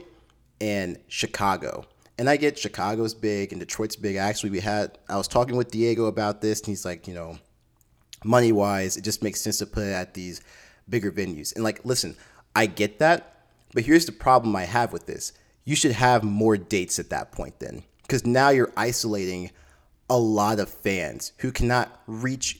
and 0.60 1.00
Chicago. 1.08 1.86
And 2.18 2.30
I 2.30 2.38
get 2.38 2.60
Chicago's 2.60 3.13
big 3.13 3.51
and 3.51 3.60
Detroit's 3.60 3.96
big. 3.96 4.18
Actually, 4.18 4.51
we 4.51 4.60
had 4.60 4.98
I 5.10 5.18
was 5.18 5.27
talking 5.27 5.56
with 5.56 5.72
Diego 5.72 6.06
about 6.06 6.42
this, 6.42 6.60
and 6.60 6.68
he's 6.68 6.86
like, 6.86 7.08
you 7.08 7.13
know, 7.13 7.38
money 8.24 8.51
wise, 8.51 8.98
it 8.98 9.03
just 9.03 9.24
makes 9.24 9.42
sense 9.42 9.58
to 9.60 9.65
put 9.65 9.84
it 9.84 9.94
at 9.94 10.13
these 10.13 10.42
bigger 10.89 11.12
venues. 11.12 11.56
And 11.56 11.63
like, 11.63 11.84
listen, 11.84 12.15
I 12.56 12.65
get 12.65 13.00
that, 13.00 13.33
but 13.74 13.84
here's 13.84 14.06
the 14.06 14.12
problem 14.12 14.56
I 14.56 14.65
have 14.65 14.94
with 14.94 15.06
this: 15.06 15.34
you 15.63 15.75
should 15.75 15.92
have 15.92 16.24
more 16.24 16.58
dates 16.58 17.00
at 17.00 17.10
that 17.10 17.32
point, 17.32 17.60
then, 17.60 17.84
because 18.01 18.25
now 18.25 18.50
you're 18.50 18.72
isolating 18.77 19.51
a 20.10 20.18
lot 20.18 20.60
of 20.60 20.70
fans 20.70 21.34
who 21.39 21.51
cannot 21.51 22.01
reach 22.08 22.60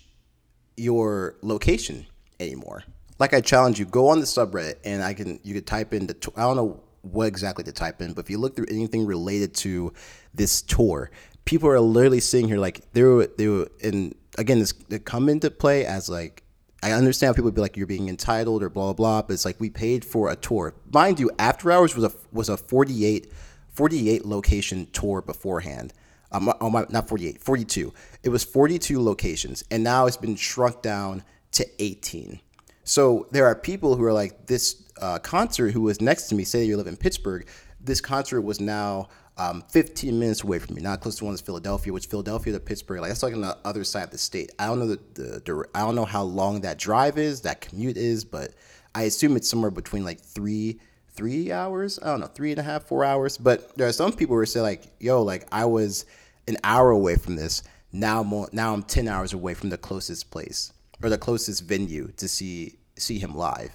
your 0.77 1.36
location 1.41 2.05
anymore. 2.39 2.84
Like 3.20 3.34
I 3.34 3.41
challenge 3.41 3.79
you, 3.79 3.86
go 3.86 4.10
on 4.10 4.20
the 4.20 4.25
subreddit 4.25 4.75
and 4.84 5.03
I 5.03 5.13
can 5.13 5.39
you 5.43 5.53
could 5.53 5.67
type 5.67 5.93
in 5.93 6.08
the 6.08 6.32
I 6.36 6.41
don't 6.41 6.55
know 6.55 6.82
what 7.01 7.27
exactly 7.27 7.63
to 7.65 7.72
type 7.72 8.01
in, 8.01 8.13
but 8.13 8.25
if 8.25 8.29
you 8.29 8.38
look 8.38 8.55
through 8.55 8.67
anything 8.70 9.05
related 9.05 9.53
to 9.55 9.93
this 10.34 10.62
tour, 10.62 11.12
people 11.46 11.70
are 11.70 11.79
literally 11.79 12.20
sitting 12.20 12.48
here 12.48 12.58
like 12.58 12.91
they 12.93 13.03
were 13.03 13.27
they 13.38 13.48
were 13.48 13.67
and 13.84 14.15
again 14.38 14.60
this 14.60 14.74
they 14.89 15.00
come 15.00 15.29
into 15.29 15.51
play 15.51 15.86
as 15.86 16.10
like 16.10 16.42
I 16.83 16.91
understand 16.91 17.35
people 17.35 17.45
would 17.45 17.55
be 17.55 17.61
like, 17.61 17.77
you're 17.77 17.87
being 17.87 18.09
entitled 18.09 18.61
or 18.61 18.69
blah, 18.69 18.87
blah, 18.87 18.93
blah, 18.93 19.21
but 19.21 19.33
it's 19.33 19.45
like 19.45 19.57
we 19.57 19.69
paid 19.69 20.03
for 20.03 20.29
a 20.29 20.35
tour. 20.35 20.75
Mind 20.91 21.17
you, 21.17 21.31
After 21.39 21.71
Hours 21.71 21.95
was 21.95 22.03
a, 22.03 22.11
was 22.33 22.49
a 22.49 22.57
48, 22.57 23.31
48 23.69 24.25
location 24.25 24.87
tour 24.91 25.21
beforehand. 25.21 25.93
Um, 26.33 26.51
oh 26.59 26.69
my, 26.69 26.85
not 26.89 27.07
48, 27.07 27.41
42. 27.41 27.93
It 28.23 28.29
was 28.29 28.43
42 28.43 29.01
locations, 29.01 29.63
and 29.71 29.81
now 29.81 30.07
it's 30.07 30.17
been 30.17 30.35
shrunk 30.35 30.81
down 30.81 31.23
to 31.51 31.65
18. 31.81 32.41
So 32.83 33.27
there 33.31 33.45
are 33.45 33.55
people 33.55 33.95
who 33.95 34.03
are 34.03 34.11
like, 34.11 34.47
this 34.47 34.83
uh, 35.01 35.19
concert 35.19 35.71
who 35.71 35.83
was 35.83 36.01
next 36.01 36.23
to 36.27 36.35
me, 36.35 36.43
say 36.43 36.65
you 36.65 36.75
live 36.75 36.87
in 36.87 36.97
Pittsburgh, 36.97 37.47
this 37.79 38.01
concert 38.01 38.41
was 38.41 38.59
now 38.59 39.07
um, 39.37 39.63
15 39.69 40.17
minutes 40.19 40.43
away 40.43 40.59
from 40.59 40.75
me. 40.75 40.81
Not 40.81 41.01
close 41.01 41.15
to 41.17 41.25
one 41.25 41.33
is 41.33 41.41
Philadelphia, 41.41 41.91
which 41.91 42.07
Philadelphia 42.07 42.53
to 42.53 42.59
Pittsburgh, 42.59 43.01
like 43.01 43.09
that's 43.09 43.23
like 43.23 43.33
on 43.33 43.41
the 43.41 43.57
other 43.65 43.83
side 43.83 44.03
of 44.03 44.11
the 44.11 44.17
state. 44.17 44.51
I 44.59 44.67
don't 44.67 44.79
know 44.79 44.87
the, 44.87 44.99
the, 45.15 45.41
the 45.43 45.65
I 45.73 45.81
don't 45.81 45.95
know 45.95 46.05
how 46.05 46.23
long 46.23 46.61
that 46.61 46.77
drive 46.77 47.17
is, 47.17 47.41
that 47.41 47.61
commute 47.61 47.97
is, 47.97 48.25
but 48.25 48.53
I 48.93 49.03
assume 49.03 49.35
it's 49.35 49.49
somewhere 49.49 49.71
between 49.71 50.03
like 50.03 50.19
three 50.19 50.79
three 51.13 51.51
hours. 51.51 51.99
I 52.01 52.07
don't 52.07 52.19
know, 52.19 52.27
three 52.27 52.51
and 52.51 52.59
a 52.59 52.63
half, 52.63 52.83
four 52.83 53.03
hours. 53.03 53.37
But 53.37 53.77
there 53.77 53.87
are 53.87 53.93
some 53.93 54.13
people 54.13 54.35
who 54.35 54.45
say 54.45 54.61
like, 54.61 54.83
yo, 54.99 55.21
like 55.21 55.47
I 55.51 55.65
was 55.65 56.05
an 56.47 56.57
hour 56.63 56.91
away 56.91 57.15
from 57.15 57.35
this. 57.35 57.63
Now 57.91 58.21
I'm 58.21 58.47
now 58.51 58.73
I'm 58.73 58.83
10 58.83 59.07
hours 59.07 59.33
away 59.33 59.53
from 59.53 59.69
the 59.69 59.77
closest 59.77 60.31
place 60.31 60.73
or 61.01 61.09
the 61.09 61.17
closest 61.17 61.63
venue 61.65 62.11
to 62.17 62.27
see 62.27 62.77
see 62.97 63.19
him 63.19 63.35
live, 63.35 63.71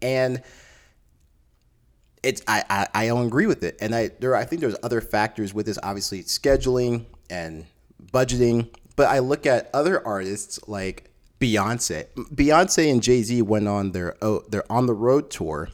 and 0.00 0.42
it's 2.22 2.42
I, 2.46 2.62
I, 2.70 2.86
I 2.94 3.06
don't 3.06 3.26
agree 3.26 3.46
with 3.46 3.64
it, 3.64 3.76
and 3.80 3.92
I 3.94 4.10
there 4.20 4.36
I 4.36 4.44
think 4.44 4.60
there's 4.60 4.76
other 4.82 5.00
factors 5.00 5.52
with 5.52 5.66
this. 5.66 5.78
Obviously, 5.82 6.22
scheduling 6.22 7.06
and 7.28 7.66
budgeting, 8.12 8.68
but 8.96 9.08
I 9.08 9.20
look 9.20 9.46
at 9.46 9.70
other 9.74 10.06
artists 10.06 10.60
like 10.68 11.10
Beyonce. 11.40 12.06
Beyonce 12.14 12.92
and 12.92 13.02
Jay 13.02 13.22
Z 13.22 13.42
went 13.42 13.66
on 13.66 13.90
their 13.92 14.16
oh, 14.22 14.44
their 14.48 14.70
on 14.70 14.86
the 14.86 14.94
road 14.94 15.30
tour 15.30 15.70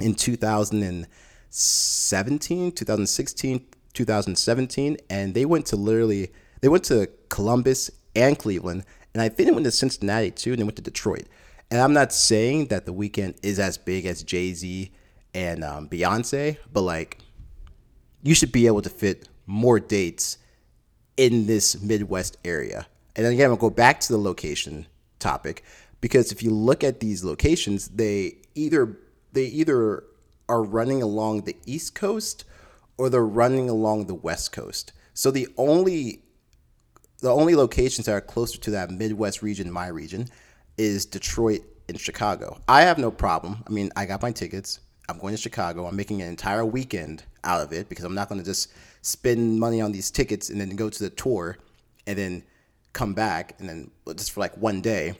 in 0.00 0.14
2017, 0.14 2.72
2016, 2.72 3.66
2017, 3.92 4.96
and 5.10 5.34
they 5.34 5.44
went 5.44 5.66
to 5.66 5.76
literally 5.76 6.30
they 6.60 6.68
went 6.68 6.84
to 6.84 7.10
Columbus 7.28 7.90
and 8.14 8.38
Cleveland, 8.38 8.84
and 9.12 9.20
I 9.20 9.28
think 9.28 9.48
they 9.48 9.52
went 9.52 9.64
to 9.64 9.72
Cincinnati 9.72 10.30
too, 10.30 10.52
and 10.52 10.60
they 10.60 10.64
went 10.64 10.76
to 10.76 10.82
Detroit. 10.82 11.24
And 11.70 11.80
I'm 11.80 11.92
not 11.92 12.12
saying 12.12 12.66
that 12.66 12.84
the 12.86 12.94
Weeknd 12.94 13.36
is 13.42 13.58
as 13.58 13.76
big 13.76 14.06
as 14.06 14.22
Jay 14.22 14.52
Z 14.52 14.92
and 15.34 15.64
um, 15.64 15.88
Beyonce, 15.88 16.56
but 16.72 16.82
like 16.82 17.18
you 18.22 18.34
should 18.34 18.52
be 18.52 18.66
able 18.66 18.82
to 18.82 18.90
fit 18.90 19.28
more 19.46 19.78
dates 19.78 20.38
in 21.16 21.46
this 21.46 21.80
Midwest 21.80 22.38
area. 22.44 22.86
And 23.16 23.24
then 23.24 23.32
again, 23.32 23.50
I'll 23.50 23.56
go 23.56 23.70
back 23.70 24.00
to 24.00 24.12
the 24.12 24.18
location 24.18 24.86
topic 25.18 25.64
because 26.00 26.32
if 26.32 26.42
you 26.42 26.50
look 26.50 26.82
at 26.82 27.00
these 27.00 27.24
locations, 27.24 27.88
they 27.88 28.36
either 28.54 28.98
they 29.32 29.46
either 29.46 30.04
are 30.48 30.62
running 30.62 31.02
along 31.02 31.42
the 31.42 31.56
East 31.66 31.94
Coast 31.94 32.44
or 32.96 33.08
they're 33.08 33.24
running 33.24 33.68
along 33.68 34.06
the 34.06 34.14
West 34.14 34.52
Coast. 34.52 34.92
So 35.12 35.30
the 35.30 35.48
only 35.56 36.22
the 37.20 37.30
only 37.30 37.54
locations 37.54 38.06
that 38.06 38.12
are 38.12 38.20
closer 38.20 38.58
to 38.58 38.70
that 38.72 38.90
Midwest 38.90 39.42
region, 39.42 39.70
my 39.70 39.86
region, 39.86 40.28
is 40.76 41.06
Detroit 41.06 41.62
and 41.88 41.98
Chicago. 41.98 42.60
I 42.68 42.82
have 42.82 42.98
no 42.98 43.10
problem. 43.10 43.64
I 43.66 43.70
mean, 43.70 43.90
I 43.96 44.06
got 44.06 44.22
my 44.22 44.32
tickets. 44.32 44.80
I'm 45.08 45.18
going 45.18 45.34
to 45.34 45.40
Chicago. 45.40 45.86
I'm 45.86 45.96
making 45.96 46.22
an 46.22 46.28
entire 46.28 46.64
weekend 46.64 47.24
out 47.42 47.60
of 47.60 47.72
it 47.72 47.88
because 47.88 48.04
I'm 48.04 48.14
not 48.14 48.28
going 48.28 48.40
to 48.40 48.44
just 48.44 48.72
spend 49.02 49.60
money 49.60 49.80
on 49.80 49.92
these 49.92 50.10
tickets 50.10 50.48
and 50.48 50.60
then 50.60 50.70
go 50.76 50.88
to 50.88 50.98
the 51.02 51.10
tour 51.10 51.58
and 52.06 52.18
then 52.18 52.42
come 52.92 53.12
back 53.12 53.54
and 53.58 53.68
then 53.68 53.90
just 54.16 54.32
for 54.32 54.40
like 54.40 54.56
one 54.56 54.80
day. 54.80 55.14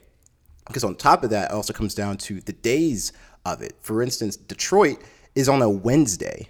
Because 0.67 0.85
on 0.85 0.95
top 0.95 1.23
of 1.23 1.31
that, 1.31 1.51
it 1.51 1.55
also 1.55 1.75
comes 1.75 1.95
down 1.95 2.17
to 2.19 2.41
the 2.41 2.53
days 2.53 3.13
of 3.45 3.61
it. 3.61 3.77
For 3.83 4.03
instance, 4.03 4.37
Detroit 4.37 4.99
is 5.35 5.49
on 5.49 5.61
a 5.61 5.69
Wednesday. 5.69 6.49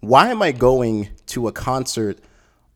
Why 0.00 0.28
am 0.28 0.42
I 0.42 0.52
going 0.52 1.08
to 1.28 1.48
a 1.48 1.52
concert 1.52 2.18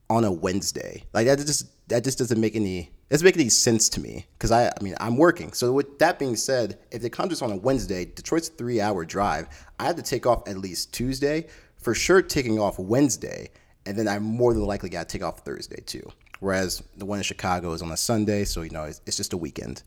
on 0.09 0.25
a 0.25 0.33
Wednesday? 0.33 1.04
Like 1.12 1.26
that 1.26 1.38
just 1.38 1.66
that 1.88 2.04
just 2.04 2.19
doesn't 2.19 2.40
make 2.40 2.57
any 2.57 2.90
doesn't 3.11 3.25
make 3.25 3.37
any 3.37 3.49
sense 3.49 3.88
to 3.90 4.00
me 4.00 4.26
because 4.35 4.52
I, 4.52 4.69
I 4.69 4.83
mean, 4.83 4.95
I'm 5.00 5.17
working. 5.17 5.52
So 5.52 5.73
with 5.73 5.99
that 5.99 6.19
being 6.19 6.37
said, 6.37 6.79
if 6.93 7.02
the 7.02 7.11
concert's 7.11 7.43
on 7.43 7.50
a 7.50 7.57
Wednesday, 7.57 8.05
Detroit's 8.05 8.49
a 8.49 8.52
three-hour 8.52 9.05
drive. 9.05 9.49
I 9.81 9.85
have 9.87 9.97
to 9.97 10.02
take 10.02 10.26
off 10.26 10.49
at 10.49 10.59
least 10.59 10.95
Tuesday, 10.95 11.49
for 11.76 11.95
sure, 11.95 12.23
taking 12.23 12.61
off 12.61 12.79
Wednesday, 12.79 13.50
and 13.85 13.99
then 13.99 14.07
I 14.07 14.19
more 14.21 14.55
than 14.55 14.62
likely 14.62 14.90
got 14.90 15.09
to 15.09 15.19
take 15.19 15.25
off 15.25 15.40
Thursday 15.40 15.83
too. 15.85 16.09
Whereas 16.38 16.83
the 16.97 17.05
one 17.05 17.19
in 17.19 17.25
Chicago 17.25 17.73
is 17.73 17.83
on 17.83 17.90
a 17.90 17.97
Sunday, 17.97 18.45
so 18.45 18.62
you 18.62 18.71
know 18.71 18.85
it's, 18.85 19.00
it's 19.07 19.17
just 19.17 19.33
a 19.33 19.37
weekend. 19.37 19.83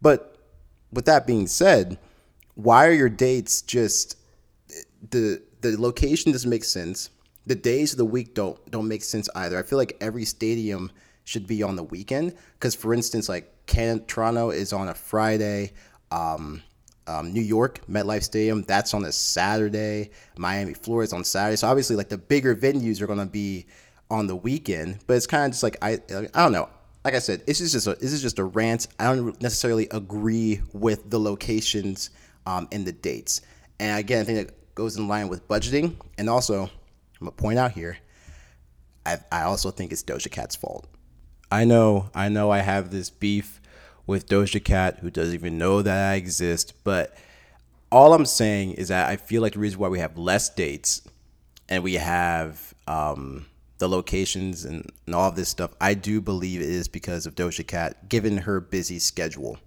But 0.00 0.36
with 0.92 1.04
that 1.04 1.26
being 1.26 1.46
said, 1.46 1.98
why 2.54 2.86
are 2.86 2.92
your 2.92 3.08
dates 3.08 3.62
just 3.62 4.16
the 5.10 5.42
the 5.60 5.80
location 5.80 6.32
doesn't 6.32 6.50
make 6.50 6.64
sense? 6.64 7.10
The 7.46 7.54
days 7.54 7.92
of 7.92 7.98
the 7.98 8.04
week 8.04 8.34
don't 8.34 8.58
don't 8.70 8.88
make 8.88 9.04
sense 9.04 9.28
either. 9.34 9.58
I 9.58 9.62
feel 9.62 9.78
like 9.78 9.96
every 10.00 10.24
stadium 10.24 10.90
should 11.24 11.46
be 11.46 11.62
on 11.62 11.76
the 11.76 11.82
weekend. 11.82 12.34
Because 12.54 12.74
for 12.74 12.94
instance, 12.94 13.28
like 13.28 13.66
Can- 13.66 14.04
Toronto 14.06 14.50
is 14.50 14.72
on 14.72 14.88
a 14.88 14.94
Friday. 14.94 15.72
Um, 16.10 16.62
um, 17.06 17.32
New 17.32 17.42
York 17.42 17.80
MetLife 17.88 18.22
Stadium 18.22 18.62
that's 18.62 18.94
on 18.94 19.04
a 19.04 19.12
Saturday. 19.12 20.10
Miami, 20.36 20.74
Florida 20.74 21.08
is 21.08 21.12
on 21.12 21.24
Saturday. 21.24 21.56
So 21.56 21.68
obviously, 21.68 21.96
like 21.96 22.08
the 22.08 22.18
bigger 22.18 22.54
venues 22.54 23.00
are 23.00 23.06
gonna 23.06 23.26
be 23.26 23.66
on 24.10 24.26
the 24.26 24.36
weekend. 24.36 24.98
But 25.06 25.14
it's 25.14 25.26
kind 25.26 25.46
of 25.46 25.52
just 25.52 25.62
like 25.62 25.76
I 25.82 25.98
I 26.10 26.42
don't 26.42 26.52
know. 26.52 26.68
Like 27.04 27.14
I 27.14 27.18
said, 27.18 27.44
this 27.46 27.60
is 27.60 27.72
just 27.72 27.88
a, 27.88 27.94
this 27.94 28.12
is 28.12 28.22
just 28.22 28.38
a 28.38 28.44
rant. 28.44 28.86
I 29.00 29.12
don't 29.12 29.40
necessarily 29.42 29.88
agree 29.90 30.60
with 30.72 31.10
the 31.10 31.18
locations 31.18 32.10
um, 32.46 32.68
and 32.70 32.86
the 32.86 32.92
dates. 32.92 33.40
And 33.80 33.98
again, 33.98 34.20
I 34.20 34.24
think 34.24 34.38
it 34.38 34.74
goes 34.76 34.96
in 34.96 35.08
line 35.08 35.28
with 35.28 35.48
budgeting. 35.48 35.96
And 36.16 36.30
also, 36.30 36.62
I'm 36.62 36.70
gonna 37.18 37.32
point 37.32 37.58
out 37.58 37.72
here, 37.72 37.98
I, 39.04 39.18
I 39.32 39.42
also 39.42 39.72
think 39.72 39.90
it's 39.90 40.04
Doja 40.04 40.30
Cat's 40.30 40.54
fault. 40.54 40.86
I 41.52 41.66
know, 41.66 42.08
I 42.14 42.30
know 42.30 42.50
I 42.50 42.60
have 42.60 42.90
this 42.90 43.10
beef 43.10 43.60
with 44.06 44.26
Doja 44.26 44.64
Cat 44.64 45.00
who 45.00 45.10
doesn't 45.10 45.34
even 45.34 45.58
know 45.58 45.82
that 45.82 46.10
I 46.10 46.14
exist, 46.14 46.72
but 46.82 47.14
all 47.90 48.14
I'm 48.14 48.24
saying 48.24 48.72
is 48.72 48.88
that 48.88 49.10
I 49.10 49.16
feel 49.16 49.42
like 49.42 49.52
the 49.52 49.58
reason 49.58 49.78
why 49.78 49.88
we 49.88 49.98
have 49.98 50.16
less 50.16 50.48
dates 50.48 51.02
and 51.68 51.84
we 51.84 51.94
have 51.94 52.72
um, 52.86 53.44
the 53.76 53.86
locations 53.86 54.64
and, 54.64 54.90
and 55.04 55.14
all 55.14 55.28
of 55.28 55.36
this 55.36 55.50
stuff, 55.50 55.74
I 55.78 55.92
do 55.92 56.22
believe 56.22 56.62
it 56.62 56.70
is 56.70 56.88
because 56.88 57.26
of 57.26 57.34
Doja 57.34 57.66
Cat, 57.66 58.08
given 58.08 58.38
her 58.38 58.58
busy 58.58 58.98
schedule. 58.98 59.58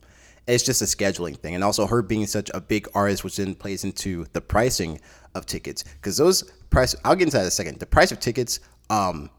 It's 0.47 0.63
just 0.63 0.81
a 0.81 0.85
scheduling 0.85 1.37
thing. 1.37 1.53
And 1.53 1.63
also 1.63 1.85
her 1.85 2.01
being 2.01 2.25
such 2.25 2.49
a 2.55 2.59
big 2.59 2.87
artist, 2.95 3.23
which 3.23 3.37
then 3.37 3.53
plays 3.53 3.83
into 3.83 4.25
the 4.33 4.41
pricing 4.41 4.99
of 5.35 5.45
tickets. 5.45 5.83
Because 5.83 6.17
those 6.17 6.51
price, 6.71 6.95
I'll 7.05 7.13
get 7.13 7.25
into 7.25 7.37
that 7.37 7.43
in 7.43 7.47
a 7.49 7.51
second. 7.51 7.79
The 7.79 7.85
price 7.85 8.11
of 8.11 8.19
tickets, 8.19 8.59
um, 8.89 9.29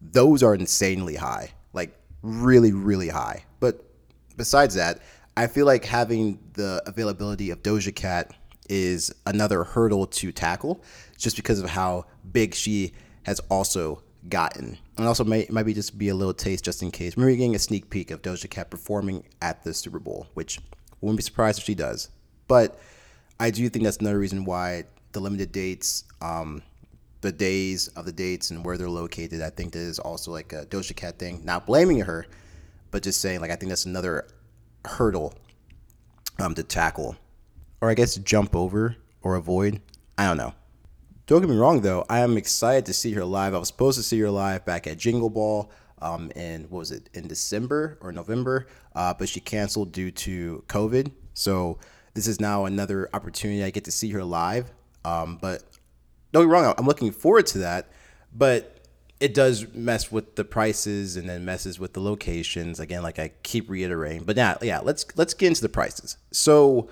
those 0.00 0.44
are 0.44 0.54
insanely 0.54 1.16
high 1.16 1.50
like 1.76 1.96
really, 2.22 2.72
really 2.72 3.08
high. 3.08 3.44
But 3.60 3.84
besides 4.36 4.74
that, 4.74 5.00
I 5.36 5.46
feel 5.46 5.66
like 5.66 5.84
having 5.84 6.38
the 6.54 6.82
availability 6.86 7.50
of 7.50 7.62
Doja 7.62 7.94
Cat 7.94 8.34
is 8.68 9.14
another 9.26 9.62
hurdle 9.62 10.06
to 10.06 10.32
tackle 10.32 10.82
just 11.16 11.36
because 11.36 11.60
of 11.60 11.70
how 11.70 12.06
big 12.32 12.54
she 12.54 12.92
has 13.22 13.40
also 13.50 14.02
gotten. 14.28 14.78
And 14.96 15.06
also 15.06 15.24
may, 15.24 15.46
maybe 15.50 15.74
just 15.74 15.98
be 15.98 16.08
a 16.08 16.14
little 16.14 16.34
taste 16.34 16.64
just 16.64 16.82
in 16.82 16.90
case. 16.90 17.16
Maybe 17.16 17.36
getting 17.36 17.54
a 17.54 17.60
sneak 17.60 17.90
peek 17.90 18.10
of 18.10 18.22
Doja 18.22 18.50
Cat 18.50 18.70
performing 18.70 19.24
at 19.40 19.62
the 19.62 19.74
Super 19.74 19.98
Bowl, 19.98 20.26
which 20.34 20.58
wouldn't 21.00 21.18
be 21.18 21.22
surprised 21.22 21.58
if 21.58 21.64
she 21.64 21.74
does. 21.74 22.08
But 22.48 22.80
I 23.38 23.50
do 23.50 23.68
think 23.68 23.84
that's 23.84 23.98
another 23.98 24.18
reason 24.18 24.44
why 24.44 24.84
the 25.12 25.20
limited 25.20 25.52
dates 25.52 26.04
um, 26.20 26.62
the 27.26 27.32
days 27.32 27.88
of 27.88 28.06
the 28.06 28.12
dates 28.12 28.50
and 28.50 28.64
where 28.64 28.78
they're 28.78 28.88
located. 28.88 29.42
I 29.42 29.50
think 29.50 29.72
that 29.72 29.80
is 29.80 29.98
also 29.98 30.30
like 30.30 30.52
a 30.52 30.64
Doja 30.66 30.94
Cat 30.94 31.18
thing. 31.18 31.44
Not 31.44 31.66
blaming 31.66 32.00
her, 32.00 32.26
but 32.90 33.02
just 33.02 33.20
saying 33.20 33.40
like 33.40 33.50
I 33.50 33.56
think 33.56 33.70
that's 33.70 33.84
another 33.84 34.28
hurdle 34.84 35.34
um, 36.38 36.54
to 36.54 36.62
tackle, 36.62 37.16
or 37.80 37.90
I 37.90 37.94
guess 37.94 38.14
jump 38.16 38.54
over 38.54 38.96
or 39.22 39.34
avoid. 39.34 39.80
I 40.16 40.26
don't 40.26 40.36
know. 40.36 40.54
Don't 41.26 41.40
get 41.40 41.50
me 41.50 41.56
wrong 41.56 41.80
though, 41.80 42.04
I 42.08 42.20
am 42.20 42.36
excited 42.36 42.86
to 42.86 42.94
see 42.94 43.12
her 43.14 43.24
live. 43.24 43.52
I 43.52 43.58
was 43.58 43.68
supposed 43.68 43.98
to 43.98 44.04
see 44.04 44.20
her 44.20 44.30
live 44.30 44.64
back 44.64 44.86
at 44.86 44.96
Jingle 44.96 45.28
Ball 45.28 45.72
um, 46.00 46.30
in 46.36 46.62
what 46.64 46.78
was 46.78 46.92
it 46.92 47.10
in 47.14 47.26
December 47.26 47.98
or 48.00 48.12
November, 48.12 48.68
uh, 48.94 49.12
but 49.12 49.28
she 49.28 49.40
canceled 49.40 49.90
due 49.90 50.12
to 50.12 50.62
COVID. 50.68 51.10
So 51.34 51.78
this 52.14 52.28
is 52.28 52.40
now 52.40 52.66
another 52.66 53.08
opportunity 53.12 53.64
I 53.64 53.70
get 53.70 53.84
to 53.84 53.90
see 53.90 54.10
her 54.10 54.22
live. 54.22 54.70
Um, 55.04 55.38
but 55.40 55.64
don't 56.36 56.44
get 56.44 56.48
me 56.48 56.60
wrong, 56.60 56.74
I'm 56.78 56.86
looking 56.86 57.12
forward 57.12 57.46
to 57.48 57.58
that, 57.58 57.90
but 58.32 58.72
it 59.18 59.32
does 59.32 59.72
mess 59.72 60.12
with 60.12 60.36
the 60.36 60.44
prices 60.44 61.16
and 61.16 61.28
then 61.28 61.44
messes 61.44 61.78
with 61.78 61.94
the 61.94 62.00
locations 62.00 62.78
again 62.78 63.02
like 63.02 63.18
i 63.18 63.30
keep 63.42 63.70
reiterating 63.70 64.22
but 64.24 64.36
now 64.36 64.58
yeah 64.60 64.78
let's 64.80 65.06
let's 65.16 65.32
get 65.32 65.46
into 65.46 65.62
the 65.62 65.70
prices 65.70 66.18
so 66.30 66.86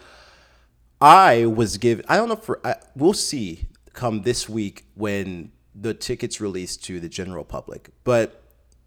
i 1.03 1.45
was 1.45 1.77
given 1.77 2.03
i 2.09 2.17
don't 2.17 2.31
know 2.31 2.37
for 2.37 2.67
I, 2.67 2.77
we'll 2.97 3.13
see 3.13 3.67
come 3.93 4.23
this 4.23 4.49
week 4.49 4.87
when 4.95 5.53
the 5.75 5.93
tickets 5.93 6.41
released 6.41 6.83
to 6.85 6.99
the 6.99 7.11
general 7.11 7.45
public 7.45 7.91
but 8.05 8.43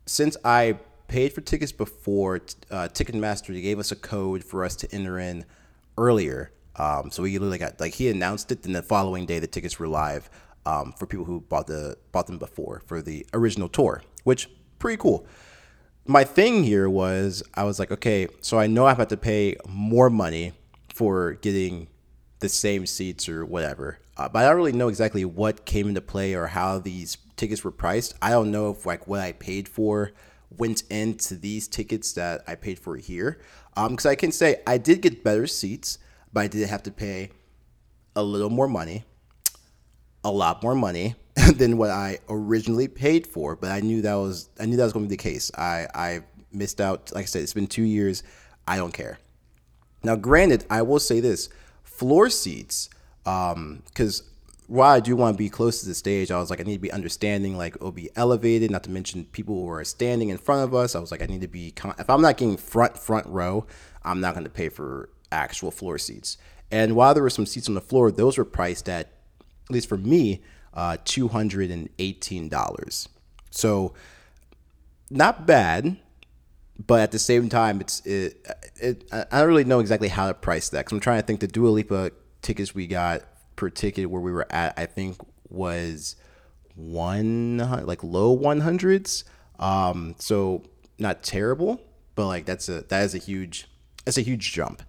since 0.07 0.35
i 0.43 0.79
paid 1.07 1.33
for 1.33 1.41
tickets 1.41 1.71
before. 1.71 2.35
Uh, 2.69 2.87
Ticketmaster 2.91 3.59
gave 3.61 3.79
us 3.79 3.91
a 3.91 3.95
code 3.95 4.43
for 4.43 4.63
us 4.63 4.75
to 4.77 4.93
enter 4.93 5.19
in 5.19 5.45
earlier. 5.97 6.51
Um, 6.75 7.09
so 7.09 7.23
we 7.23 7.33
literally 7.33 7.57
got 7.57 7.79
like 7.79 7.95
he 7.95 8.09
announced 8.09 8.51
it, 8.51 8.65
and 8.65 8.75
the 8.75 8.83
following 8.83 9.25
day 9.25 9.39
the 9.39 9.47
tickets 9.47 9.79
were 9.79 9.87
live 9.87 10.29
um, 10.67 10.91
for 10.91 11.05
people 11.05 11.23
who 11.23 11.39
bought 11.39 11.67
the 11.67 11.97
bought 12.11 12.27
them 12.27 12.37
before 12.37 12.81
for 12.85 13.01
the 13.01 13.25
original 13.33 13.69
tour, 13.69 14.03
which 14.25 14.49
pretty 14.79 14.97
cool. 14.97 15.25
My 16.05 16.25
thing 16.25 16.63
here 16.63 16.89
was 16.89 17.41
I 17.53 17.63
was 17.63 17.79
like, 17.79 17.91
okay, 17.91 18.27
so 18.41 18.59
I 18.59 18.67
know 18.67 18.85
I 18.85 18.93
have 18.93 19.07
to 19.07 19.17
pay 19.17 19.55
more 19.67 20.09
money 20.09 20.51
for 20.93 21.33
getting 21.33 21.87
the 22.39 22.49
same 22.49 22.85
seats 22.85 23.29
or 23.29 23.45
whatever, 23.45 23.99
uh, 24.17 24.27
but 24.27 24.43
I 24.43 24.49
don't 24.49 24.57
really 24.57 24.73
know 24.73 24.89
exactly 24.89 25.23
what 25.23 25.65
came 25.65 25.87
into 25.87 26.01
play 26.01 26.33
or 26.33 26.47
how 26.47 26.79
these 26.79 27.17
tickets 27.37 27.63
were 27.63 27.71
priced. 27.71 28.15
I 28.21 28.31
don't 28.31 28.51
know 28.51 28.69
if 28.71 28.85
like 28.85 29.07
what 29.07 29.21
I 29.21 29.31
paid 29.31 29.69
for 29.69 30.11
went 30.57 30.83
into 30.89 31.35
these 31.35 31.67
tickets 31.67 32.13
that 32.13 32.41
I 32.45 32.55
paid 32.55 32.77
for 32.79 32.97
here. 32.97 33.39
Because 33.75 34.05
um, 34.05 34.11
I 34.11 34.15
can 34.15 34.31
say 34.31 34.61
I 34.65 34.77
did 34.77 35.01
get 35.01 35.23
better 35.23 35.47
seats, 35.47 35.99
but 36.33 36.41
I 36.41 36.47
did 36.47 36.67
have 36.67 36.83
to 36.83 36.91
pay 36.91 37.29
a 38.15 38.23
little 38.23 38.49
more 38.49 38.67
money, 38.67 39.05
a 40.27 40.31
lot 40.31 40.61
more 40.61 40.75
money 40.75 41.15
than 41.55 41.77
what 41.77 41.89
I 41.89 42.19
originally 42.29 42.87
paid 42.87 43.25
for. 43.25 43.55
But 43.55 43.71
I 43.71 43.79
knew 43.79 44.01
that 44.01 44.15
was 44.15 44.49
I 44.59 44.65
knew 44.65 44.77
that 44.77 44.83
was 44.83 44.93
going 44.93 45.05
to 45.05 45.09
be 45.09 45.15
the 45.15 45.23
case. 45.23 45.51
I 45.57 45.87
I 45.93 46.19
missed 46.51 46.81
out. 46.81 47.11
Like 47.13 47.23
I 47.23 47.25
said, 47.25 47.43
it's 47.43 47.53
been 47.53 47.67
two 47.67 47.83
years. 47.83 48.23
I 48.67 48.77
don't 48.77 48.93
care. 48.93 49.19
Now, 50.03 50.15
granted, 50.15 50.65
I 50.69 50.81
will 50.81 50.99
say 50.99 51.19
this: 51.19 51.49
floor 51.83 52.29
seats, 52.29 52.89
because 53.23 54.21
um, 54.21 54.27
while 54.67 54.93
I 54.93 54.99
do 54.99 55.15
want 55.15 55.35
to 55.35 55.37
be 55.37 55.49
close 55.49 55.79
to 55.79 55.87
the 55.87 55.95
stage, 55.95 56.29
I 56.29 56.39
was 56.39 56.49
like, 56.49 56.59
I 56.59 56.63
need 56.63 56.75
to 56.75 56.79
be 56.79 56.91
understanding, 56.91 57.57
like 57.57 57.75
it'll 57.75 57.91
be 57.91 58.09
elevated, 58.15 58.69
not 58.69 58.83
to 58.83 58.89
mention 58.89 59.25
people 59.25 59.55
who 59.55 59.69
are 59.69 59.83
standing 59.85 60.29
in 60.29 60.37
front 60.37 60.63
of 60.63 60.75
us. 60.75 60.93
I 60.93 60.99
was 60.99 61.09
like, 61.09 61.21
I 61.21 61.25
need 61.25 61.41
to 61.41 61.47
be, 61.47 61.71
con- 61.71 61.95
if 61.97 62.09
I'm 62.09 62.21
not 62.21 62.37
getting 62.37 62.57
front, 62.57 62.97
front 62.97 63.25
row, 63.27 63.65
I'm 64.03 64.19
not 64.19 64.33
going 64.33 64.43
to 64.43 64.49
pay 64.49 64.69
for 64.69 65.09
actual 65.31 65.71
floor 65.71 65.97
seats. 65.97 66.37
And 66.69 66.95
while 66.95 67.13
there 67.13 67.23
were 67.23 67.29
some 67.29 67.45
seats 67.45 67.69
on 67.69 67.75
the 67.75 67.81
floor, 67.81 68.11
those 68.11 68.37
were 68.37 68.45
priced 68.45 68.89
at, 68.89 69.13
at 69.69 69.73
least 69.73 69.89
for 69.89 69.97
me, 69.97 70.41
uh, 70.73 70.97
$218. 71.05 73.07
So 73.51 73.93
not 75.09 75.45
bad, 75.45 75.97
but 76.85 77.01
at 77.01 77.11
the 77.11 77.19
same 77.19 77.49
time, 77.49 77.81
it's, 77.81 78.05
it, 78.05 78.45
it, 78.75 79.03
I 79.11 79.39
don't 79.39 79.47
really 79.47 79.63
know 79.63 79.79
exactly 79.79 80.09
how 80.09 80.27
to 80.27 80.33
price 80.33 80.69
that 80.69 80.79
because 80.79 80.93
I'm 80.93 80.99
trying 80.99 81.21
to 81.21 81.25
think 81.25 81.39
the 81.39 81.47
Dua 81.47 81.69
Lipa 81.69 82.11
tickets 82.41 82.75
we 82.75 82.87
got 82.87 83.23
per 83.55 83.69
ticket 83.69 84.09
where 84.09 84.21
we 84.21 84.31
were 84.31 84.47
at, 84.51 84.73
I 84.77 84.85
think 84.85 85.17
was 85.49 86.15
one 86.75 87.57
like 87.85 88.03
low 88.03 88.31
one 88.31 88.61
hundreds. 88.61 89.23
Um, 89.59 90.15
so 90.19 90.63
not 90.99 91.23
terrible, 91.23 91.81
but 92.15 92.27
like 92.27 92.45
that's 92.45 92.69
a 92.69 92.81
that 92.83 93.03
is 93.03 93.15
a 93.15 93.17
huge 93.17 93.67
that's 94.05 94.17
a 94.17 94.21
huge 94.21 94.53
jump. 94.53 94.83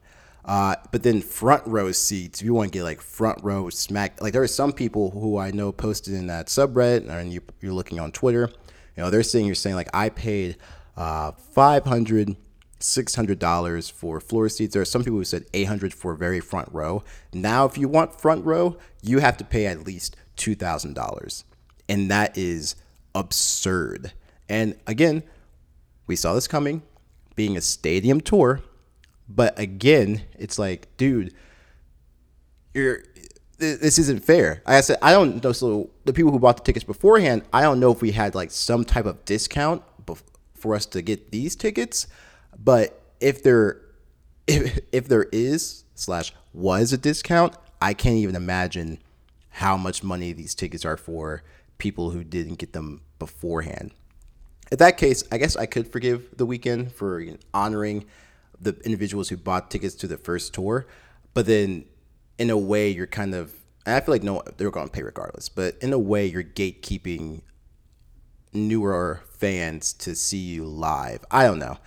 Uh, 0.49 0.75
but 0.93 1.03
then 1.03 1.21
front 1.21 1.65
row 1.67 1.93
seats, 1.93 2.41
if 2.41 2.47
you 2.47 2.55
want 2.55 2.73
to 2.73 2.79
get 2.79 2.83
like 2.83 3.03
front 3.03 3.39
row 3.45 3.69
smack, 3.69 4.21
like 4.23 4.33
there 4.33 4.43
are 4.43 4.47
some 4.47 4.73
people 4.73 5.11
who 5.11 5.37
I 5.37 5.51
know 5.51 5.71
posted 5.73 6.15
in 6.15 6.27
that 6.29 6.47
subreddit, 6.47 7.07
and 7.07 7.31
you, 7.31 7.43
you're 7.61 7.75
looking 7.75 8.01
on 8.01 8.13
Twitter, 8.13 8.51
you 8.97 9.03
know, 9.03 9.11
they're 9.11 9.23
saying 9.23 9.45
you're 9.45 9.55
saying 9.55 9.77
like 9.77 9.91
I 9.93 10.09
paid 10.09 10.57
uh, 10.97 11.33
500 11.33 12.37
$600 12.81 13.93
for 13.93 14.21
floor 14.21 14.49
seats. 14.49 14.73
There 14.73 14.83
are 14.83 14.87
some 14.87 15.03
people 15.03 15.19
who 15.19 15.25
said 15.25 15.45
800 15.53 15.93
for 15.93 16.15
very 16.15 16.41
front 16.41 16.69
row. 16.73 17.03
Now, 17.33 17.65
if 17.65 17.77
you 17.77 17.89
want 17.89 18.21
front 18.21 18.45
row, 18.45 18.77
you 19.03 19.19
have 19.19 19.37
to 19.39 19.45
pay 19.45 19.67
at 19.67 19.85
least 19.85 20.17
$2,000. 20.37 21.45
And 21.89 22.11
that 22.11 22.39
is 22.39 22.77
absurd. 23.15 24.13
And 24.49 24.77
again, 24.87 25.25
we 26.07 26.17
saw 26.17 26.35
this 26.35 26.47
coming 26.47 26.83
being 27.35 27.57
a 27.57 27.61
stadium 27.61 28.21
tour. 28.21 28.63
But 29.29 29.59
again, 29.59 30.23
it's 30.39 30.59
like, 30.59 30.97
dude, 30.97 31.35
you're 32.75 33.03
this 33.59 33.99
isn't 33.99 34.25
fair. 34.25 34.63
I 34.67 34.81
said, 34.81 34.99
I 35.03 35.13
don't 35.13 35.43
know. 35.43 35.53
So 35.53 35.91
the 36.05 36.13
people 36.13 36.31
who 36.31 36.39
bought 36.39 36.59
the 36.59 36.63
tickets 36.63 36.85
beforehand, 36.85 37.43
I 37.53 37.63
don't 37.63 37.81
know 37.81 37.91
if 37.91 38.01
we 38.01 38.13
had 38.13 38.35
like 38.35 38.53
some 38.53 38.85
type 38.85 39.05
of 39.05 39.25
discount 39.25 39.83
for 40.55 40.75
us 40.75 40.87
to 40.87 41.03
get 41.03 41.31
these 41.31 41.57
tickets. 41.57 42.07
But 42.59 43.01
if 43.21 43.43
there 43.43 43.81
if, 44.47 44.79
if 44.93 45.09
there 45.09 45.27
is 45.33 45.85
slash 45.95 46.33
was 46.53 46.93
a 46.93 46.99
discount, 46.99 47.57
I 47.83 47.95
can't 47.95 48.17
even 48.17 48.37
imagine 48.37 48.99
how 49.51 49.77
much 49.77 50.03
money 50.03 50.33
these 50.33 50.55
tickets 50.55 50.85
are 50.85 50.97
for 50.97 51.43
people 51.79 52.11
who 52.11 52.25
didn't 52.25 52.57
get 52.57 52.73
them 52.73 53.03
beforehand. 53.19 53.93
In 54.71 54.79
that 54.79 54.99
case, 54.99 55.25
I 55.33 55.39
guess 55.39 55.57
I 55.57 55.67
could 55.67 55.91
forgive 55.91 56.37
the 56.37 56.47
Weeknd 56.47 56.93
for 56.93 57.25
honoring 57.55 58.05
the 58.61 58.77
individuals 58.85 59.29
who 59.29 59.37
bought 59.37 59.71
tickets 59.71 59.95
to 59.97 60.07
the 60.07 60.17
first 60.17 60.55
tour, 60.55 60.87
but 61.35 61.47
then 61.47 61.85
in 62.39 62.51
a 62.51 62.59
way 62.59 62.89
you're 62.89 63.07
kind 63.07 63.35
of 63.35 63.55
I 63.87 64.01
feel 64.01 64.15
like 64.15 64.23
no 64.23 64.43
they're 64.57 64.71
going 64.71 64.87
to 64.87 64.93
pay 64.93 65.03
regardless, 65.03 65.49
but 65.49 65.77
in 65.81 65.93
a 65.93 65.99
way 65.99 66.27
you're 66.27 66.45
gatekeeping 66.45 67.43
newer 68.53 69.23
fans 69.31 69.93
to 69.95 70.15
see 70.15 70.39
you 70.39 70.65
live. 70.65 71.25
I 71.31 71.45
don't 71.45 71.59
know. 71.59 71.79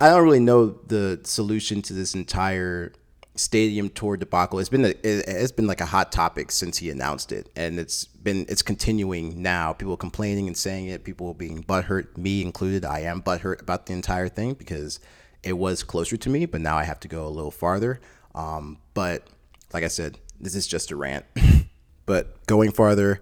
I 0.00 0.10
don't 0.10 0.24
really 0.24 0.40
know 0.40 0.78
the 0.86 1.20
solution 1.24 1.82
to 1.82 1.92
this 1.92 2.14
entire 2.14 2.92
stadium 3.34 3.88
tour 3.90 4.16
debacle. 4.16 4.58
It's 4.58 4.68
been 4.68 4.84
a, 4.84 4.94
it's 5.02 5.52
been 5.52 5.66
like 5.66 5.80
a 5.80 5.86
hot 5.86 6.12
topic 6.12 6.50
since 6.50 6.78
he 6.78 6.90
announced 6.90 7.32
it, 7.32 7.48
and 7.56 7.78
it's 7.78 8.04
been 8.04 8.46
it's 8.48 8.62
continuing 8.62 9.42
now. 9.42 9.72
People 9.72 9.96
complaining 9.96 10.46
and 10.46 10.56
saying 10.56 10.86
it. 10.86 11.04
People 11.04 11.34
being 11.34 11.62
butthurt, 11.64 12.16
me 12.16 12.42
included. 12.42 12.84
I 12.84 13.00
am 13.00 13.22
butthurt 13.22 13.60
about 13.60 13.86
the 13.86 13.92
entire 13.92 14.28
thing 14.28 14.54
because 14.54 15.00
it 15.48 15.56
was 15.56 15.82
closer 15.82 16.16
to 16.16 16.30
me, 16.30 16.46
but 16.46 16.60
now 16.60 16.76
I 16.76 16.84
have 16.84 17.00
to 17.00 17.08
go 17.08 17.26
a 17.26 17.30
little 17.30 17.50
farther. 17.50 18.00
Um, 18.34 18.78
but 18.94 19.26
like 19.72 19.84
I 19.84 19.88
said, 19.88 20.18
this 20.40 20.54
is 20.54 20.66
just 20.66 20.90
a 20.90 20.96
rant. 20.96 21.24
but 22.06 22.46
going 22.46 22.70
farther, 22.70 23.20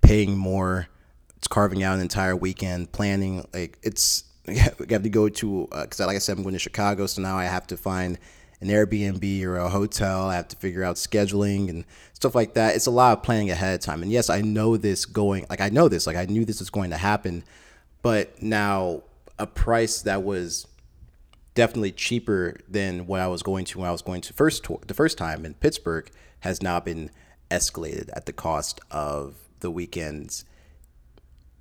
paying 0.00 0.36
more, 0.36 0.88
it's 1.36 1.46
carving 1.46 1.82
out 1.82 1.94
an 1.94 2.00
entire 2.00 2.34
weekend, 2.34 2.92
planning 2.92 3.46
like 3.52 3.78
it's 3.82 4.24
we 4.46 4.56
have 4.56 5.02
to 5.02 5.10
go 5.10 5.28
to 5.28 5.68
because, 5.70 6.00
uh, 6.00 6.06
like 6.06 6.16
I 6.16 6.18
said, 6.18 6.36
I'm 6.36 6.42
going 6.42 6.54
to 6.54 6.58
Chicago, 6.58 7.06
so 7.06 7.22
now 7.22 7.36
I 7.36 7.44
have 7.44 7.66
to 7.68 7.76
find 7.76 8.18
an 8.60 8.68
Airbnb 8.68 9.44
or 9.44 9.56
a 9.56 9.68
hotel. 9.68 10.28
I 10.28 10.34
have 10.34 10.48
to 10.48 10.56
figure 10.56 10.82
out 10.82 10.96
scheduling 10.96 11.68
and 11.68 11.84
stuff 12.14 12.34
like 12.34 12.54
that. 12.54 12.74
It's 12.74 12.86
a 12.86 12.90
lot 12.90 13.16
of 13.16 13.22
planning 13.22 13.50
ahead 13.50 13.74
of 13.74 13.80
time. 13.80 14.02
And 14.02 14.10
yes, 14.10 14.30
I 14.30 14.40
know 14.40 14.76
this 14.76 15.04
going 15.04 15.46
like 15.50 15.60
I 15.60 15.68
know 15.68 15.88
this, 15.88 16.06
like 16.06 16.16
I 16.16 16.24
knew 16.24 16.44
this 16.44 16.60
was 16.60 16.70
going 16.70 16.90
to 16.90 16.96
happen, 16.96 17.44
but 18.02 18.42
now 18.42 19.02
a 19.38 19.46
price 19.46 20.02
that 20.02 20.22
was 20.22 20.66
definitely 21.58 21.90
cheaper 21.90 22.56
than 22.68 23.04
what 23.08 23.20
I 23.20 23.26
was 23.26 23.42
going 23.42 23.64
to 23.64 23.80
when 23.80 23.88
I 23.88 23.92
was 23.92 24.00
going 24.00 24.20
to 24.20 24.32
first 24.32 24.62
tour 24.62 24.78
the 24.86 24.94
first 24.94 25.18
time 25.18 25.44
in 25.44 25.54
Pittsburgh 25.54 26.08
has 26.40 26.62
now 26.62 26.78
been 26.78 27.10
escalated 27.50 28.10
at 28.12 28.26
the 28.26 28.32
cost 28.32 28.80
of 28.92 29.34
the 29.58 29.72
Weeknd's 29.72 30.44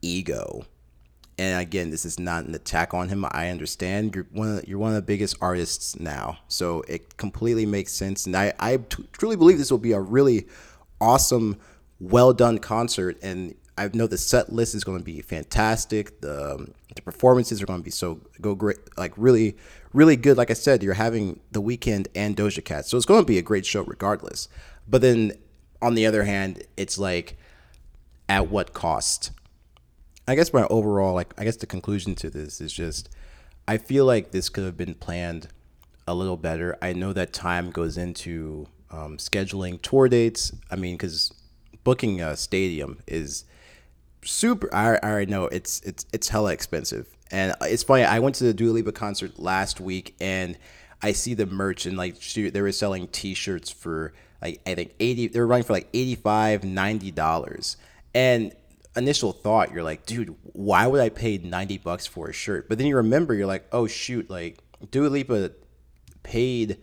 ego 0.04 0.68
and 1.40 1.60
again, 1.60 1.92
this 1.92 2.06
is 2.06 2.20
not 2.20 2.46
an 2.46 2.56
attack 2.56 2.94
on 2.94 3.10
him. 3.10 3.26
I 3.32 3.50
understand 3.50 4.16
you're 4.16 4.28
one 4.32 4.58
of 4.58 4.68
you're 4.68 4.80
one 4.80 4.90
of 4.90 4.96
the 4.96 5.02
biggest 5.04 5.36
artists 5.40 6.00
now, 6.00 6.40
so 6.48 6.82
it 6.88 7.18
completely 7.18 7.66
makes 7.66 7.92
sense. 7.92 8.26
And 8.26 8.36
I 8.36 8.54
I 8.60 8.78
t- 8.78 9.08
truly 9.14 9.36
believe 9.36 9.58
this 9.58 9.72
will 9.72 9.78
be 9.78 9.92
a 9.92 10.00
really 10.00 10.48
awesome, 11.00 11.58
well 12.00 12.34
done 12.34 12.58
concert. 12.58 13.18
And 13.22 13.56
I 13.78 13.90
know 13.94 14.08
the 14.08 14.18
set 14.18 14.52
list 14.52 14.74
is 14.74 14.84
going 14.84 14.98
to 14.98 15.04
be 15.04 15.22
fantastic. 15.22 16.22
The 16.22 16.74
the 16.96 17.02
performances 17.04 17.62
are 17.62 17.68
going 17.68 17.80
to 17.80 17.86
be 17.86 17.92
so 17.92 18.20
go 18.42 18.56
great, 18.56 18.78
like 18.98 19.14
really 19.16 19.58
really 19.98 20.16
good. 20.16 20.38
Like 20.38 20.52
I 20.52 20.54
said, 20.54 20.84
you're 20.84 20.94
having 20.94 21.40
the 21.52 21.62
Weeknd 21.62 22.08
and 22.14 22.38
Doja 22.38 22.64
Cat, 22.64 22.86
so 22.86 22.96
it's 22.98 23.06
going 23.06 23.22
to 23.22 23.26
be 23.26 23.40
a 23.40 23.42
great 23.42 23.66
show 23.66 23.82
regardless. 23.82 24.48
But 24.88 25.02
then 25.02 25.34
on 25.82 25.96
the 25.96 26.06
other 26.06 26.24
hand, 26.24 26.64
it's 26.78 26.98
like 26.98 27.38
at 28.30 28.50
what 28.50 28.74
cost? 28.74 29.32
I 30.28 30.36
guess 30.36 30.54
my 30.54 30.68
overall 30.68 31.14
like 31.14 31.34
I 31.38 31.44
guess 31.44 31.56
the 31.56 31.66
conclusion 31.66 32.14
to 32.16 32.30
this 32.30 32.62
is 32.62 32.72
just 32.72 33.10
I 33.68 33.78
feel 33.78 34.06
like 34.06 34.32
this 34.32 34.50
could 34.50 34.66
have 34.66 34.78
been 34.78 34.94
planned 34.94 35.48
a 36.08 36.14
little 36.14 36.38
better. 36.38 36.78
I 36.82 36.94
know 36.94 37.12
that 37.14 37.34
time 37.34 37.72
goes 37.72 37.98
into 37.98 38.68
um, 38.92 39.18
scheduling 39.18 39.82
tour 39.82 40.08
dates. 40.08 40.52
I 40.70 40.76
mean, 40.76 40.96
because 40.96 41.34
booking 41.84 42.22
a 42.22 42.38
stadium 42.38 43.00
is 43.08 43.46
super. 44.24 44.74
I, 44.74 45.00
I 45.02 45.10
already 45.10 45.32
know 45.32 45.46
it's 45.48 45.82
it's 45.82 46.06
it's 46.14 46.30
hella 46.30 46.54
expensive, 46.54 47.17
and 47.32 47.54
it's 47.62 47.84
funny. 47.84 48.04
I 48.04 48.20
went 48.20 48.36
to 48.36 48.44
the 48.44 48.54
Dua 48.54 48.72
Lipa 48.72 48.92
concert 48.92 49.40
last 49.40 49.80
week, 49.80 50.16
and 50.20 50.58
I 51.02 51.12
see 51.12 51.34
the 51.34 51.46
merch 51.46 51.86
and 51.86 51.98
like 51.98 52.22
shoot, 52.22 52.54
they 52.54 52.62
were 52.62 52.72
selling 52.72 53.08
T-shirts 53.08 53.70
for 53.70 54.14
like 54.42 54.62
I 54.66 54.76
think 54.76 54.94
eighty. 55.00 55.28
They 55.28 55.40
were 55.40 55.48
running 55.48 55.64
for 55.64 55.74
like 55.74 55.90
85 55.94 56.64
90 56.64 57.12
dollars, 57.12 57.78
and 58.14 58.54
initial 58.96 59.32
thought, 59.32 59.72
you're 59.72 59.84
like, 59.84 60.06
dude, 60.06 60.36
why 60.54 60.88
would 60.88 61.00
I 61.00 61.10
pay 61.10 61.38
90 61.38 61.78
bucks 61.78 62.08
for 62.08 62.30
a 62.30 62.34
shirt? 62.34 62.68
But 62.68 62.80
then 62.80 62.88
you 62.88 62.96
remember, 62.98 63.36
you're 63.36 63.46
like, 63.48 63.68
oh 63.72 63.88
shoot, 63.88 64.30
like 64.30 64.58
Dua 64.92 65.08
Lipa 65.08 65.52
paid 66.24 66.78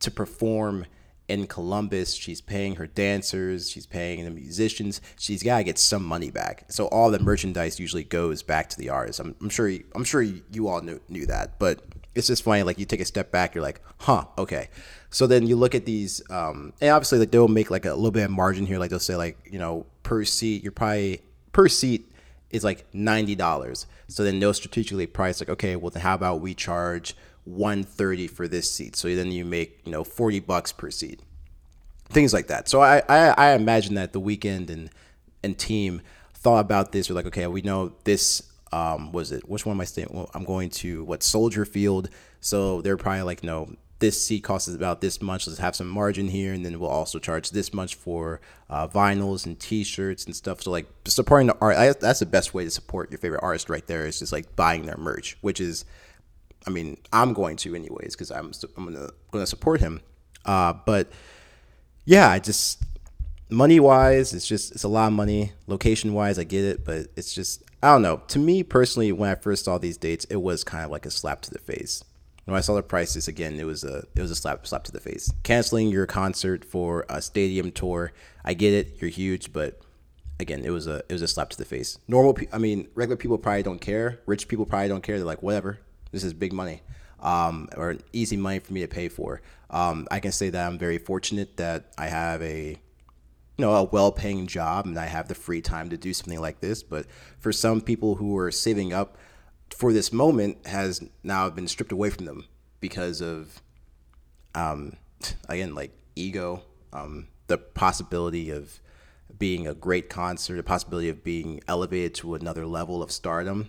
to 0.00 0.10
perform 0.10 0.86
in 1.28 1.46
Columbus. 1.46 2.14
She's 2.14 2.40
paying 2.40 2.76
her 2.76 2.86
dancers, 2.86 3.70
she's 3.70 3.86
paying 3.86 4.24
the 4.24 4.30
musicians. 4.30 5.00
She's 5.18 5.42
got 5.42 5.58
to 5.58 5.64
get 5.64 5.78
some 5.78 6.04
money 6.04 6.30
back. 6.30 6.64
So 6.68 6.86
all 6.86 7.10
the 7.10 7.18
merchandise 7.18 7.80
usually 7.80 8.04
goes 8.04 8.42
back 8.42 8.68
to 8.70 8.78
the 8.78 8.90
artist. 8.90 9.20
I'm, 9.20 9.34
I'm 9.40 9.48
sure. 9.48 9.68
You, 9.68 9.84
I'm 9.94 10.04
sure 10.04 10.22
you 10.22 10.68
all 10.68 10.80
knew, 10.80 11.00
knew 11.08 11.26
that, 11.26 11.58
but 11.58 11.82
it's 12.14 12.28
just 12.28 12.42
funny. 12.42 12.62
Like 12.62 12.78
you 12.78 12.86
take 12.86 13.00
a 13.00 13.04
step 13.04 13.30
back, 13.30 13.54
you're 13.54 13.62
like, 13.62 13.80
huh, 13.98 14.24
okay. 14.38 14.68
So 15.10 15.26
then 15.26 15.46
you 15.46 15.56
look 15.56 15.74
at 15.74 15.84
these, 15.84 16.22
um, 16.30 16.72
and 16.80 16.90
obviously 16.90 17.18
like 17.18 17.30
they'll 17.30 17.48
make 17.48 17.70
like 17.70 17.84
a 17.84 17.94
little 17.94 18.10
bit 18.10 18.24
of 18.24 18.30
margin 18.30 18.66
here. 18.66 18.78
Like 18.78 18.90
they'll 18.90 18.98
say 18.98 19.16
like 19.16 19.38
you 19.50 19.58
know 19.58 19.86
per 20.02 20.24
seat, 20.24 20.62
you're 20.62 20.72
probably 20.72 21.22
per 21.52 21.68
seat 21.68 22.10
is 22.50 22.64
like 22.64 22.86
ninety 22.92 23.34
dollars. 23.34 23.86
So 24.08 24.24
then 24.24 24.40
they'll 24.40 24.54
strategically 24.54 25.06
price 25.06 25.40
like, 25.40 25.48
okay, 25.50 25.76
well 25.76 25.90
then 25.90 26.02
how 26.02 26.14
about 26.14 26.40
we 26.40 26.54
charge 26.54 27.14
130 27.46 28.26
for 28.26 28.46
this 28.46 28.70
seat. 28.70 28.96
So 28.96 29.14
then 29.14 29.32
you 29.32 29.44
make, 29.44 29.80
you 29.84 29.92
know, 29.92 30.04
40 30.04 30.40
bucks 30.40 30.72
per 30.72 30.90
seat. 30.90 31.20
Things 32.08 32.32
like 32.32 32.48
that. 32.48 32.68
So 32.68 32.80
I, 32.80 33.02
I, 33.08 33.28
I 33.36 33.52
imagine 33.52 33.94
that 33.94 34.12
the 34.12 34.20
Weeknd 34.20 34.70
and 34.70 34.90
and 35.42 35.58
team 35.58 36.02
thought 36.34 36.60
about 36.60 36.92
this. 36.92 37.08
We're 37.08 37.16
like, 37.16 37.26
okay, 37.26 37.46
we 37.46 37.62
know 37.62 37.92
this 38.04 38.42
um 38.72 39.12
was 39.12 39.30
it 39.30 39.48
which 39.48 39.64
one 39.64 39.76
am 39.76 39.80
I 39.80 39.84
staying? 39.84 40.08
Well, 40.10 40.30
I'm 40.34 40.44
going 40.44 40.70
to 40.70 41.04
what 41.04 41.22
Soldier 41.22 41.64
Field. 41.64 42.08
So 42.40 42.80
they're 42.82 42.96
probably 42.96 43.22
like, 43.22 43.42
no, 43.42 43.74
this 43.98 44.24
seat 44.24 44.44
costs 44.44 44.68
about 44.68 45.00
this 45.00 45.22
much. 45.22 45.46
Let's 45.46 45.58
have 45.58 45.74
some 45.74 45.88
margin 45.88 46.28
here, 46.28 46.52
and 46.52 46.64
then 46.64 46.78
we'll 46.78 46.90
also 46.90 47.18
charge 47.18 47.50
this 47.50 47.72
much 47.72 47.94
for 47.94 48.40
uh, 48.68 48.86
vinyls 48.86 49.46
and 49.46 49.58
T-shirts 49.58 50.26
and 50.26 50.36
stuff. 50.36 50.62
So 50.62 50.70
like 50.70 50.86
supporting 51.06 51.46
the 51.46 51.56
art, 51.60 51.76
I, 51.76 51.92
that's 51.92 52.20
the 52.20 52.26
best 52.26 52.52
way 52.54 52.64
to 52.64 52.70
support 52.70 53.10
your 53.10 53.18
favorite 53.18 53.42
artist 53.42 53.70
right 53.70 53.86
there. 53.86 54.06
Is 54.06 54.18
just 54.18 54.32
like 54.32 54.54
buying 54.54 54.86
their 54.86 54.98
merch, 54.98 55.38
which 55.40 55.60
is 55.60 55.84
I 56.66 56.70
mean, 56.70 56.96
I'm 57.12 57.32
going 57.32 57.56
to 57.58 57.74
anyways 57.74 58.14
because 58.14 58.30
I'm 58.30 58.52
I'm 58.76 58.84
gonna 58.92 59.10
gonna 59.30 59.46
support 59.46 59.80
him. 59.80 60.00
Uh, 60.44 60.72
but 60.84 61.10
yeah, 62.04 62.28
I 62.30 62.38
just 62.38 62.82
money 63.50 63.78
wise, 63.80 64.32
it's 64.32 64.46
just 64.46 64.72
it's 64.72 64.84
a 64.84 64.88
lot 64.88 65.06
of 65.08 65.12
money. 65.12 65.52
Location 65.66 66.12
wise, 66.12 66.38
I 66.38 66.44
get 66.44 66.64
it, 66.64 66.84
but 66.84 67.06
it's 67.16 67.32
just 67.34 67.62
I 67.82 67.92
don't 67.92 68.02
know. 68.02 68.22
To 68.28 68.38
me 68.38 68.62
personally, 68.62 69.12
when 69.12 69.30
I 69.30 69.34
first 69.34 69.64
saw 69.64 69.78
these 69.78 69.96
dates, 69.96 70.24
it 70.26 70.36
was 70.36 70.64
kind 70.64 70.84
of 70.84 70.90
like 70.90 71.06
a 71.06 71.10
slap 71.10 71.42
to 71.42 71.50
the 71.50 71.58
face. 71.58 72.02
When 72.44 72.56
I 72.56 72.60
saw 72.60 72.74
the 72.74 72.82
prices 72.82 73.26
again, 73.26 73.58
it 73.58 73.64
was 73.64 73.84
a 73.84 74.04
it 74.14 74.20
was 74.22 74.30
a 74.30 74.36
slap 74.36 74.66
slap 74.66 74.84
to 74.84 74.92
the 74.92 75.00
face. 75.00 75.32
Canceling 75.42 75.88
your 75.88 76.06
concert 76.06 76.64
for 76.64 77.04
a 77.08 77.20
stadium 77.22 77.70
tour, 77.72 78.12
I 78.44 78.54
get 78.54 78.72
it, 78.72 79.00
you're 79.00 79.10
huge, 79.10 79.52
but 79.52 79.80
again, 80.38 80.64
it 80.64 80.70
was 80.70 80.86
a 80.86 81.02
it 81.08 81.12
was 81.12 81.22
a 81.22 81.28
slap 81.28 81.50
to 81.50 81.58
the 81.58 81.64
face. 81.64 81.98
Normal, 82.08 82.34
pe- 82.34 82.48
I 82.52 82.58
mean, 82.58 82.88
regular 82.94 83.16
people 83.16 83.38
probably 83.38 83.62
don't 83.62 83.80
care. 83.80 84.20
Rich 84.26 84.48
people 84.48 84.66
probably 84.66 84.88
don't 84.88 85.02
care. 85.02 85.16
They're 85.16 85.26
like, 85.26 85.42
whatever, 85.42 85.80
this 86.16 86.24
is 86.24 86.32
big 86.32 86.52
money 86.52 86.80
um, 87.20 87.68
or 87.76 87.96
easy 88.12 88.36
money 88.36 88.58
for 88.58 88.72
me 88.72 88.80
to 88.80 88.88
pay 88.88 89.08
for. 89.08 89.42
Um, 89.70 90.06
I 90.10 90.20
can 90.20 90.32
say 90.32 90.50
that 90.50 90.66
I'm 90.66 90.78
very 90.78 90.98
fortunate 90.98 91.56
that 91.58 91.92
I 91.98 92.06
have 92.06 92.42
a 92.42 92.78
you 93.58 93.64
know 93.64 93.74
a 93.74 93.84
well-paying 93.84 94.46
job 94.46 94.86
and 94.86 94.98
I 94.98 95.06
have 95.06 95.28
the 95.28 95.34
free 95.34 95.60
time 95.60 95.90
to 95.90 95.96
do 95.96 96.14
something 96.14 96.40
like 96.40 96.60
this. 96.60 96.82
But 96.82 97.06
for 97.38 97.52
some 97.52 97.80
people 97.80 98.16
who 98.16 98.36
are 98.38 98.50
saving 98.50 98.92
up 98.92 99.18
for 99.70 99.92
this 99.92 100.12
moment, 100.12 100.66
has 100.66 101.04
now 101.22 101.50
been 101.50 101.68
stripped 101.68 101.92
away 101.92 102.10
from 102.10 102.24
them 102.24 102.46
because 102.80 103.20
of 103.20 103.60
um, 104.54 104.96
again 105.48 105.74
like 105.74 105.92
ego, 106.14 106.62
um, 106.92 107.28
the 107.46 107.58
possibility 107.58 108.50
of 108.50 108.80
being 109.38 109.66
a 109.66 109.74
great 109.74 110.08
concert, 110.08 110.56
the 110.56 110.62
possibility 110.62 111.08
of 111.08 111.22
being 111.22 111.60
elevated 111.68 112.14
to 112.14 112.34
another 112.34 112.66
level 112.66 113.02
of 113.02 113.10
stardom. 113.10 113.68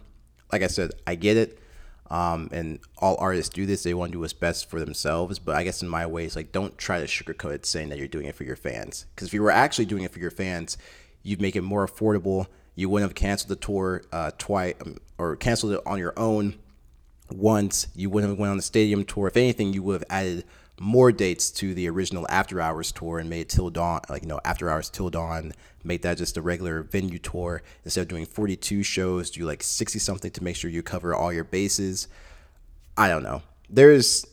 Like 0.52 0.64
I 0.64 0.68
said, 0.68 0.92
I 1.06 1.16
get 1.16 1.36
it. 1.36 1.60
Um, 2.10 2.50
and 2.52 2.80
all 3.00 3.18
artists 3.20 3.54
do 3.54 3.66
this. 3.66 3.84
They 3.84 3.94
want 3.94 4.12
to 4.12 4.16
do 4.16 4.20
what's 4.22 4.34
best 4.34 4.70
for 4.70 4.80
themselves. 4.80 5.40
But 5.40 5.56
I 5.56 5.64
guess 5.64 5.82
in 5.82 5.90
my 5.90 6.06
way, 6.06 6.26
it's 6.26 6.36
like 6.36 6.52
don't 6.52 6.78
try 6.78 7.00
to 7.00 7.06
sugarcoat 7.06 7.54
it 7.54 7.66
saying 7.66 7.90
that 7.90 7.98
you're 7.98 8.08
doing 8.08 8.28
it 8.28 8.36
for 8.36 8.44
your 8.44 8.56
fans. 8.56 9.06
Because 9.14 9.28
if 9.28 9.34
you 9.34 9.42
were 9.42 9.52
actually 9.52 9.86
doing 9.86 10.04
it 10.04 10.12
for 10.12 10.20
your 10.20 10.32
fans, 10.32 10.78
you'd 11.24 11.42
make 11.42 11.56
it 11.56 11.62
more 11.62 11.86
affordable. 11.86 12.48
You 12.76 12.90
wouldn't 12.90 13.10
have 13.10 13.16
canceled 13.16 13.50
the 13.50 13.56
tour 13.56 14.04
uh, 14.12 14.32
twice 14.38 14.76
um, 14.86 14.98
or 15.18 15.36
canceled 15.36 15.74
it 15.74 15.82
on 15.86 15.98
your 15.98 16.14
own 16.18 16.56
once. 17.32 17.88
You 17.96 18.10
wouldn't 18.10 18.32
have 18.32 18.40
went 18.40 18.52
on 18.52 18.58
the 18.58 18.64
stadium 18.64 19.04
tour. 19.04 19.28
If 19.28 19.38
anything, 19.38 19.74
you 19.74 19.84
would 19.84 20.02
have 20.02 20.10
added 20.10 20.46
more 20.80 21.12
dates 21.12 21.50
to 21.52 21.74
the 21.74 21.90
original 21.90 22.28
After 22.30 22.62
Hours 22.62 22.92
tour 22.92 23.20
and 23.20 23.30
made 23.30 23.50
Till 23.50 23.70
Dawn, 23.70 24.02
like, 24.10 24.22
you 24.22 24.28
know, 24.28 24.40
After 24.46 24.70
Hours 24.70 24.90
Till 24.90 25.10
Dawn, 25.10 25.54
make 25.84 26.04
that 26.04 26.18
just 26.18 26.38
a 26.38 26.42
regular 26.42 26.84
venue 26.84 27.18
tour. 27.20 27.64
Instead 27.84 28.02
of 28.02 28.08
doing 28.08 28.26
42 28.26 28.84
shows, 28.84 29.32
do 29.32 29.46
like 29.46 29.64
60 29.64 30.00
something 30.00 30.32
to 30.32 30.44
make 30.44 30.56
sure 30.56 30.70
you 30.70 30.84
cover 30.84 31.16
all 31.16 31.34
your 31.34 31.44
bases. 31.44 32.08
I 32.96 33.10
don't 33.10 33.24
know. 33.24 33.42
There's, 33.70 34.26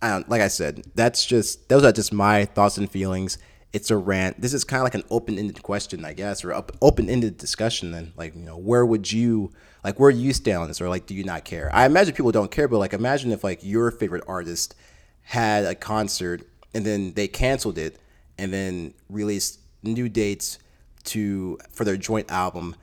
I 0.00 0.10
don't, 0.10 0.28
like 0.28 0.40
I 0.40 0.48
said, 0.48 0.84
that's 0.94 1.26
just, 1.26 1.68
those 1.68 1.84
are 1.84 1.92
just 1.92 2.12
my 2.12 2.44
thoughts 2.44 2.78
and 2.78 2.90
feelings. 2.90 3.38
It's 3.72 3.90
a 3.90 3.96
rant. 3.96 4.40
This 4.40 4.52
is 4.52 4.64
kind 4.64 4.80
of 4.80 4.84
like 4.84 4.94
an 4.94 5.04
open 5.10 5.38
ended 5.38 5.62
question, 5.62 6.04
I 6.04 6.12
guess, 6.12 6.44
or 6.44 6.52
open 6.82 7.08
ended 7.08 7.38
discussion. 7.38 7.92
Then, 7.92 8.12
like, 8.16 8.34
you 8.34 8.42
know, 8.42 8.58
where 8.58 8.84
would 8.84 9.10
you, 9.10 9.50
like, 9.82 9.98
where 9.98 10.10
you 10.10 10.34
stand 10.34 10.58
on 10.58 10.68
this, 10.68 10.80
or 10.80 10.90
like, 10.90 11.06
do 11.06 11.14
you 11.14 11.24
not 11.24 11.46
care? 11.46 11.70
I 11.72 11.86
imagine 11.86 12.14
people 12.14 12.32
don't 12.32 12.50
care, 12.50 12.68
but 12.68 12.78
like, 12.78 12.92
imagine 12.92 13.32
if 13.32 13.42
like 13.42 13.60
your 13.62 13.90
favorite 13.90 14.24
artist 14.26 14.74
had 15.22 15.64
a 15.64 15.74
concert 15.74 16.42
and 16.74 16.84
then 16.84 17.12
they 17.14 17.28
canceled 17.28 17.78
it 17.78 17.98
and 18.38 18.52
then 18.52 18.94
released 19.08 19.60
new 19.82 20.08
dates 20.08 20.58
to 21.04 21.58
for 21.72 21.84
their 21.84 21.96
joint 21.96 22.30
album 22.30 22.76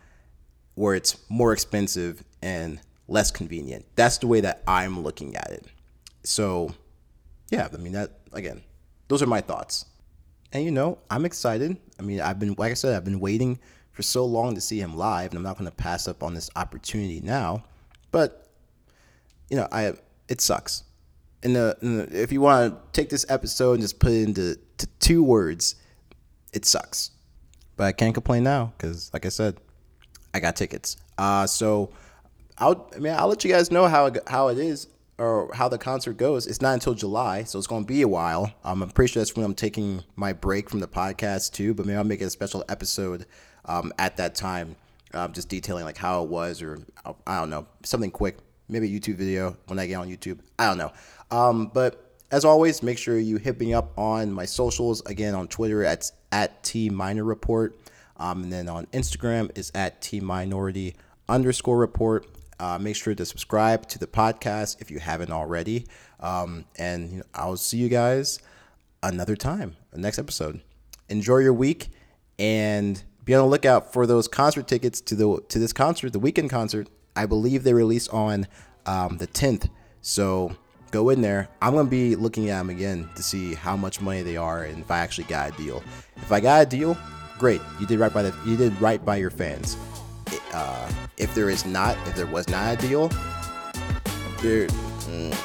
where 0.76 0.96
it's 0.96 1.18
more 1.30 1.52
expensive 1.52 2.24
and 2.42 2.80
less 3.08 3.32
convenient. 3.32 3.86
That's 3.96 4.18
the 4.20 4.28
way 4.28 4.42
that 4.42 4.64
I'm 4.68 5.02
looking 5.02 5.36
at 5.36 5.52
it. 5.52 5.66
So, 6.24 6.74
yeah, 7.50 7.68
I 7.74 7.78
mean 7.78 7.94
that 7.94 8.20
again. 8.34 8.62
Those 9.08 9.22
are 9.22 9.28
my 9.28 9.42
thoughts. 9.42 9.86
And 10.52 10.64
you 10.64 10.72
know, 10.72 11.00
I'm 11.10 11.26
excited. 11.26 11.78
I 12.00 12.04
mean, 12.04 12.22
I've 12.22 12.40
been 12.40 12.56
like 12.58 12.72
I 12.72 12.76
said, 12.76 12.96
I've 12.96 13.06
been 13.06 13.20
waiting 13.20 13.60
for 13.92 14.02
so 14.04 14.26
long 14.26 14.56
to 14.56 14.62
see 14.62 14.80
him 14.80 14.96
live, 14.96 15.32
and 15.32 15.38
I'm 15.38 15.44
not 15.44 15.58
going 15.58 15.70
to 15.70 15.76
pass 15.76 16.08
up 16.08 16.24
on 16.24 16.34
this 16.34 16.50
opportunity 16.56 17.22
now. 17.22 17.64
But 18.12 18.48
you 19.50 19.58
know, 19.58 19.68
I 19.72 19.94
it 20.28 20.42
sucks 20.42 20.84
in 21.44 21.54
the, 21.54 21.78
in 21.82 21.98
the 21.98 22.22
if 22.22 22.32
you 22.32 22.42
want 22.42 22.74
to 22.74 23.00
take 23.00 23.10
this 23.10 23.26
episode 23.30 23.74
and 23.74 23.82
just 23.82 24.00
put 24.00 24.12
it 24.12 24.24
into 24.24 24.60
to 24.78 24.88
two 25.00 25.24
words, 25.24 25.76
it 26.54 26.66
sucks. 26.66 27.12
But 27.78 27.86
I 27.86 27.92
can't 27.92 28.14
complain 28.14 28.44
now 28.44 28.74
because, 28.78 29.10
like 29.14 29.26
I 29.26 29.30
said, 29.30 29.58
I 30.34 30.40
got 30.40 30.56
tickets. 30.56 30.98
Uh, 31.18 31.48
so 31.48 31.92
I'll 32.58 32.90
I 32.96 33.00
mean 33.00 33.14
I'll 33.14 33.28
let 33.28 33.44
you 33.44 33.52
guys 33.52 33.72
know 33.72 33.88
how 33.88 34.08
it, 34.08 34.18
how 34.28 34.50
it 34.50 34.58
is 34.58 34.88
or 35.18 35.50
how 35.54 35.70
the 35.70 35.78
concert 35.78 36.18
goes. 36.18 36.48
It's 36.48 36.62
not 36.62 36.74
until 36.74 36.94
July, 36.94 37.44
so 37.44 37.58
it's 37.58 37.68
going 37.68 37.84
to 37.84 37.88
be 37.88 38.02
a 38.02 38.08
while. 38.08 38.54
Um, 38.64 38.82
I'm 38.82 38.90
pretty 38.90 39.14
sure 39.14 39.22
that's 39.22 39.36
when 39.36 39.46
I'm 39.46 39.56
taking 39.56 40.04
my 40.16 40.34
break 40.34 40.70
from 40.70 40.80
the 40.80 40.88
podcast 40.88 41.54
too. 41.54 41.74
But 41.74 41.86
maybe 41.86 41.98
I'll 41.98 42.04
make 42.04 42.22
a 42.22 42.30
special 42.30 42.64
episode 42.70 43.26
um, 43.66 43.94
at 43.98 44.18
that 44.18 44.36
time, 44.36 44.76
uh, 45.14 45.28
just 45.30 45.50
detailing 45.50 45.86
like 45.86 45.98
how 45.98 46.24
it 46.24 46.30
was, 46.30 46.62
or 46.62 46.80
I 47.26 47.40
don't 47.40 47.50
know, 47.50 47.68
something 47.84 48.12
quick 48.12 48.38
maybe 48.70 48.96
a 48.96 49.00
YouTube 49.00 49.16
video 49.16 49.58
when 49.68 49.80
I 49.80 49.88
get 49.88 49.96
on 49.96 50.08
YouTube. 50.08 50.40
I 50.58 50.68
don't 50.68 50.78
know. 50.78 50.92
Um, 51.32 51.72
but 51.74 52.14
as 52.32 52.46
always, 52.46 52.84
make 52.84 52.98
sure 52.98 53.18
you 53.18 53.38
hit 53.38 53.60
me 53.60 53.74
up 53.74 53.98
on 53.98 54.32
my 54.32 54.46
socials. 54.46 55.02
Again, 55.06 55.36
on 55.36 55.48
Twitter 55.48 55.84
at 55.84 56.12
at 56.32 56.64
T 56.64 56.90
Minor 56.90 57.24
Report, 57.24 57.78
um, 58.18 58.44
and 58.44 58.54
then 58.54 58.70
on 58.70 58.86
Instagram 58.88 59.50
is 59.58 59.72
at 59.74 60.02
T 60.02 60.20
Minority 60.20 60.96
underscore 61.28 61.78
Report. 61.78 62.28
Uh, 62.60 62.78
make 62.78 62.96
sure 62.96 63.16
to 63.16 63.26
subscribe 63.26 63.88
to 63.88 63.98
the 63.98 64.08
podcast 64.08 64.82
if 64.82 64.92
you 64.92 65.00
haven't 65.00 65.32
already. 65.32 65.88
Um, 66.20 66.66
and 66.78 67.12
you 67.12 67.18
know, 67.18 67.24
I'll 67.34 67.58
see 67.58 67.78
you 67.78 67.90
guys 67.90 68.40
another 69.02 69.36
time, 69.36 69.78
next 69.96 70.20
episode. 70.20 70.62
Enjoy 71.08 71.38
your 71.38 71.54
week 71.54 71.90
and 72.38 73.02
be 73.26 73.34
on 73.34 73.42
the 73.42 73.48
lookout 73.48 73.94
for 73.94 74.06
those 74.06 74.28
concert 74.28 74.68
tickets 74.68 75.02
to 75.02 75.16
the 75.16 75.42
to 75.50 75.58
this 75.58 75.74
concert, 75.74 76.14
the 76.14 76.20
Weeknd 76.20 76.50
concert 76.50 76.90
I 77.16 77.26
believe 77.26 77.64
they 77.64 77.74
release 77.74 78.08
on 78.08 78.48
um, 78.86 79.18
the 79.18 79.28
10th. 79.28 79.70
So 80.02 80.56
go 80.92 81.10
in 81.10 81.22
there. 81.22 81.50
I'm 81.62 81.74
gonna 81.74 81.90
be 81.90 82.16
looking 82.16 82.50
at 82.50 82.58
them 82.60 82.70
again 82.70 83.10
to 83.16 83.24
see 83.24 83.54
how 83.54 83.76
much 83.76 84.02
money 84.02 84.22
they 84.22 84.38
are 84.38 84.64
and 84.64 84.80
if 84.80 84.92
I 84.92 85.00
actually 85.00 85.26
got 85.26 85.54
a 85.54 85.58
deal. 85.58 85.84
If 86.18 86.32
I 86.32 86.40
got 86.40 86.62
a 86.62 86.66
deal, 86.66 86.98
great. 87.38 87.62
You 87.80 87.86
did 87.86 88.00
right 88.00 88.14
by 88.14 88.24
the 88.24 88.36
you 88.46 88.58
did 88.58 88.80
right 88.82 89.04
by 89.04 89.18
your 89.18 89.30
fans. 89.30 89.78
Uh, 90.54 90.92
if 91.18 91.34
there 91.36 91.50
is 91.50 91.66
not, 91.66 91.98
if 92.08 92.16
there 92.16 92.28
was 92.28 92.48
not 92.50 92.74
a 92.74 92.88
deal, 92.88 93.08
there, 94.42 94.68
mm, 94.68 95.36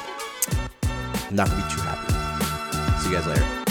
not 1.31 1.49
gonna 1.49 1.63
be 1.63 1.73
too 1.73 1.81
happy. 1.81 3.01
See 3.01 3.09
you 3.09 3.15
guys 3.15 3.27
later. 3.27 3.64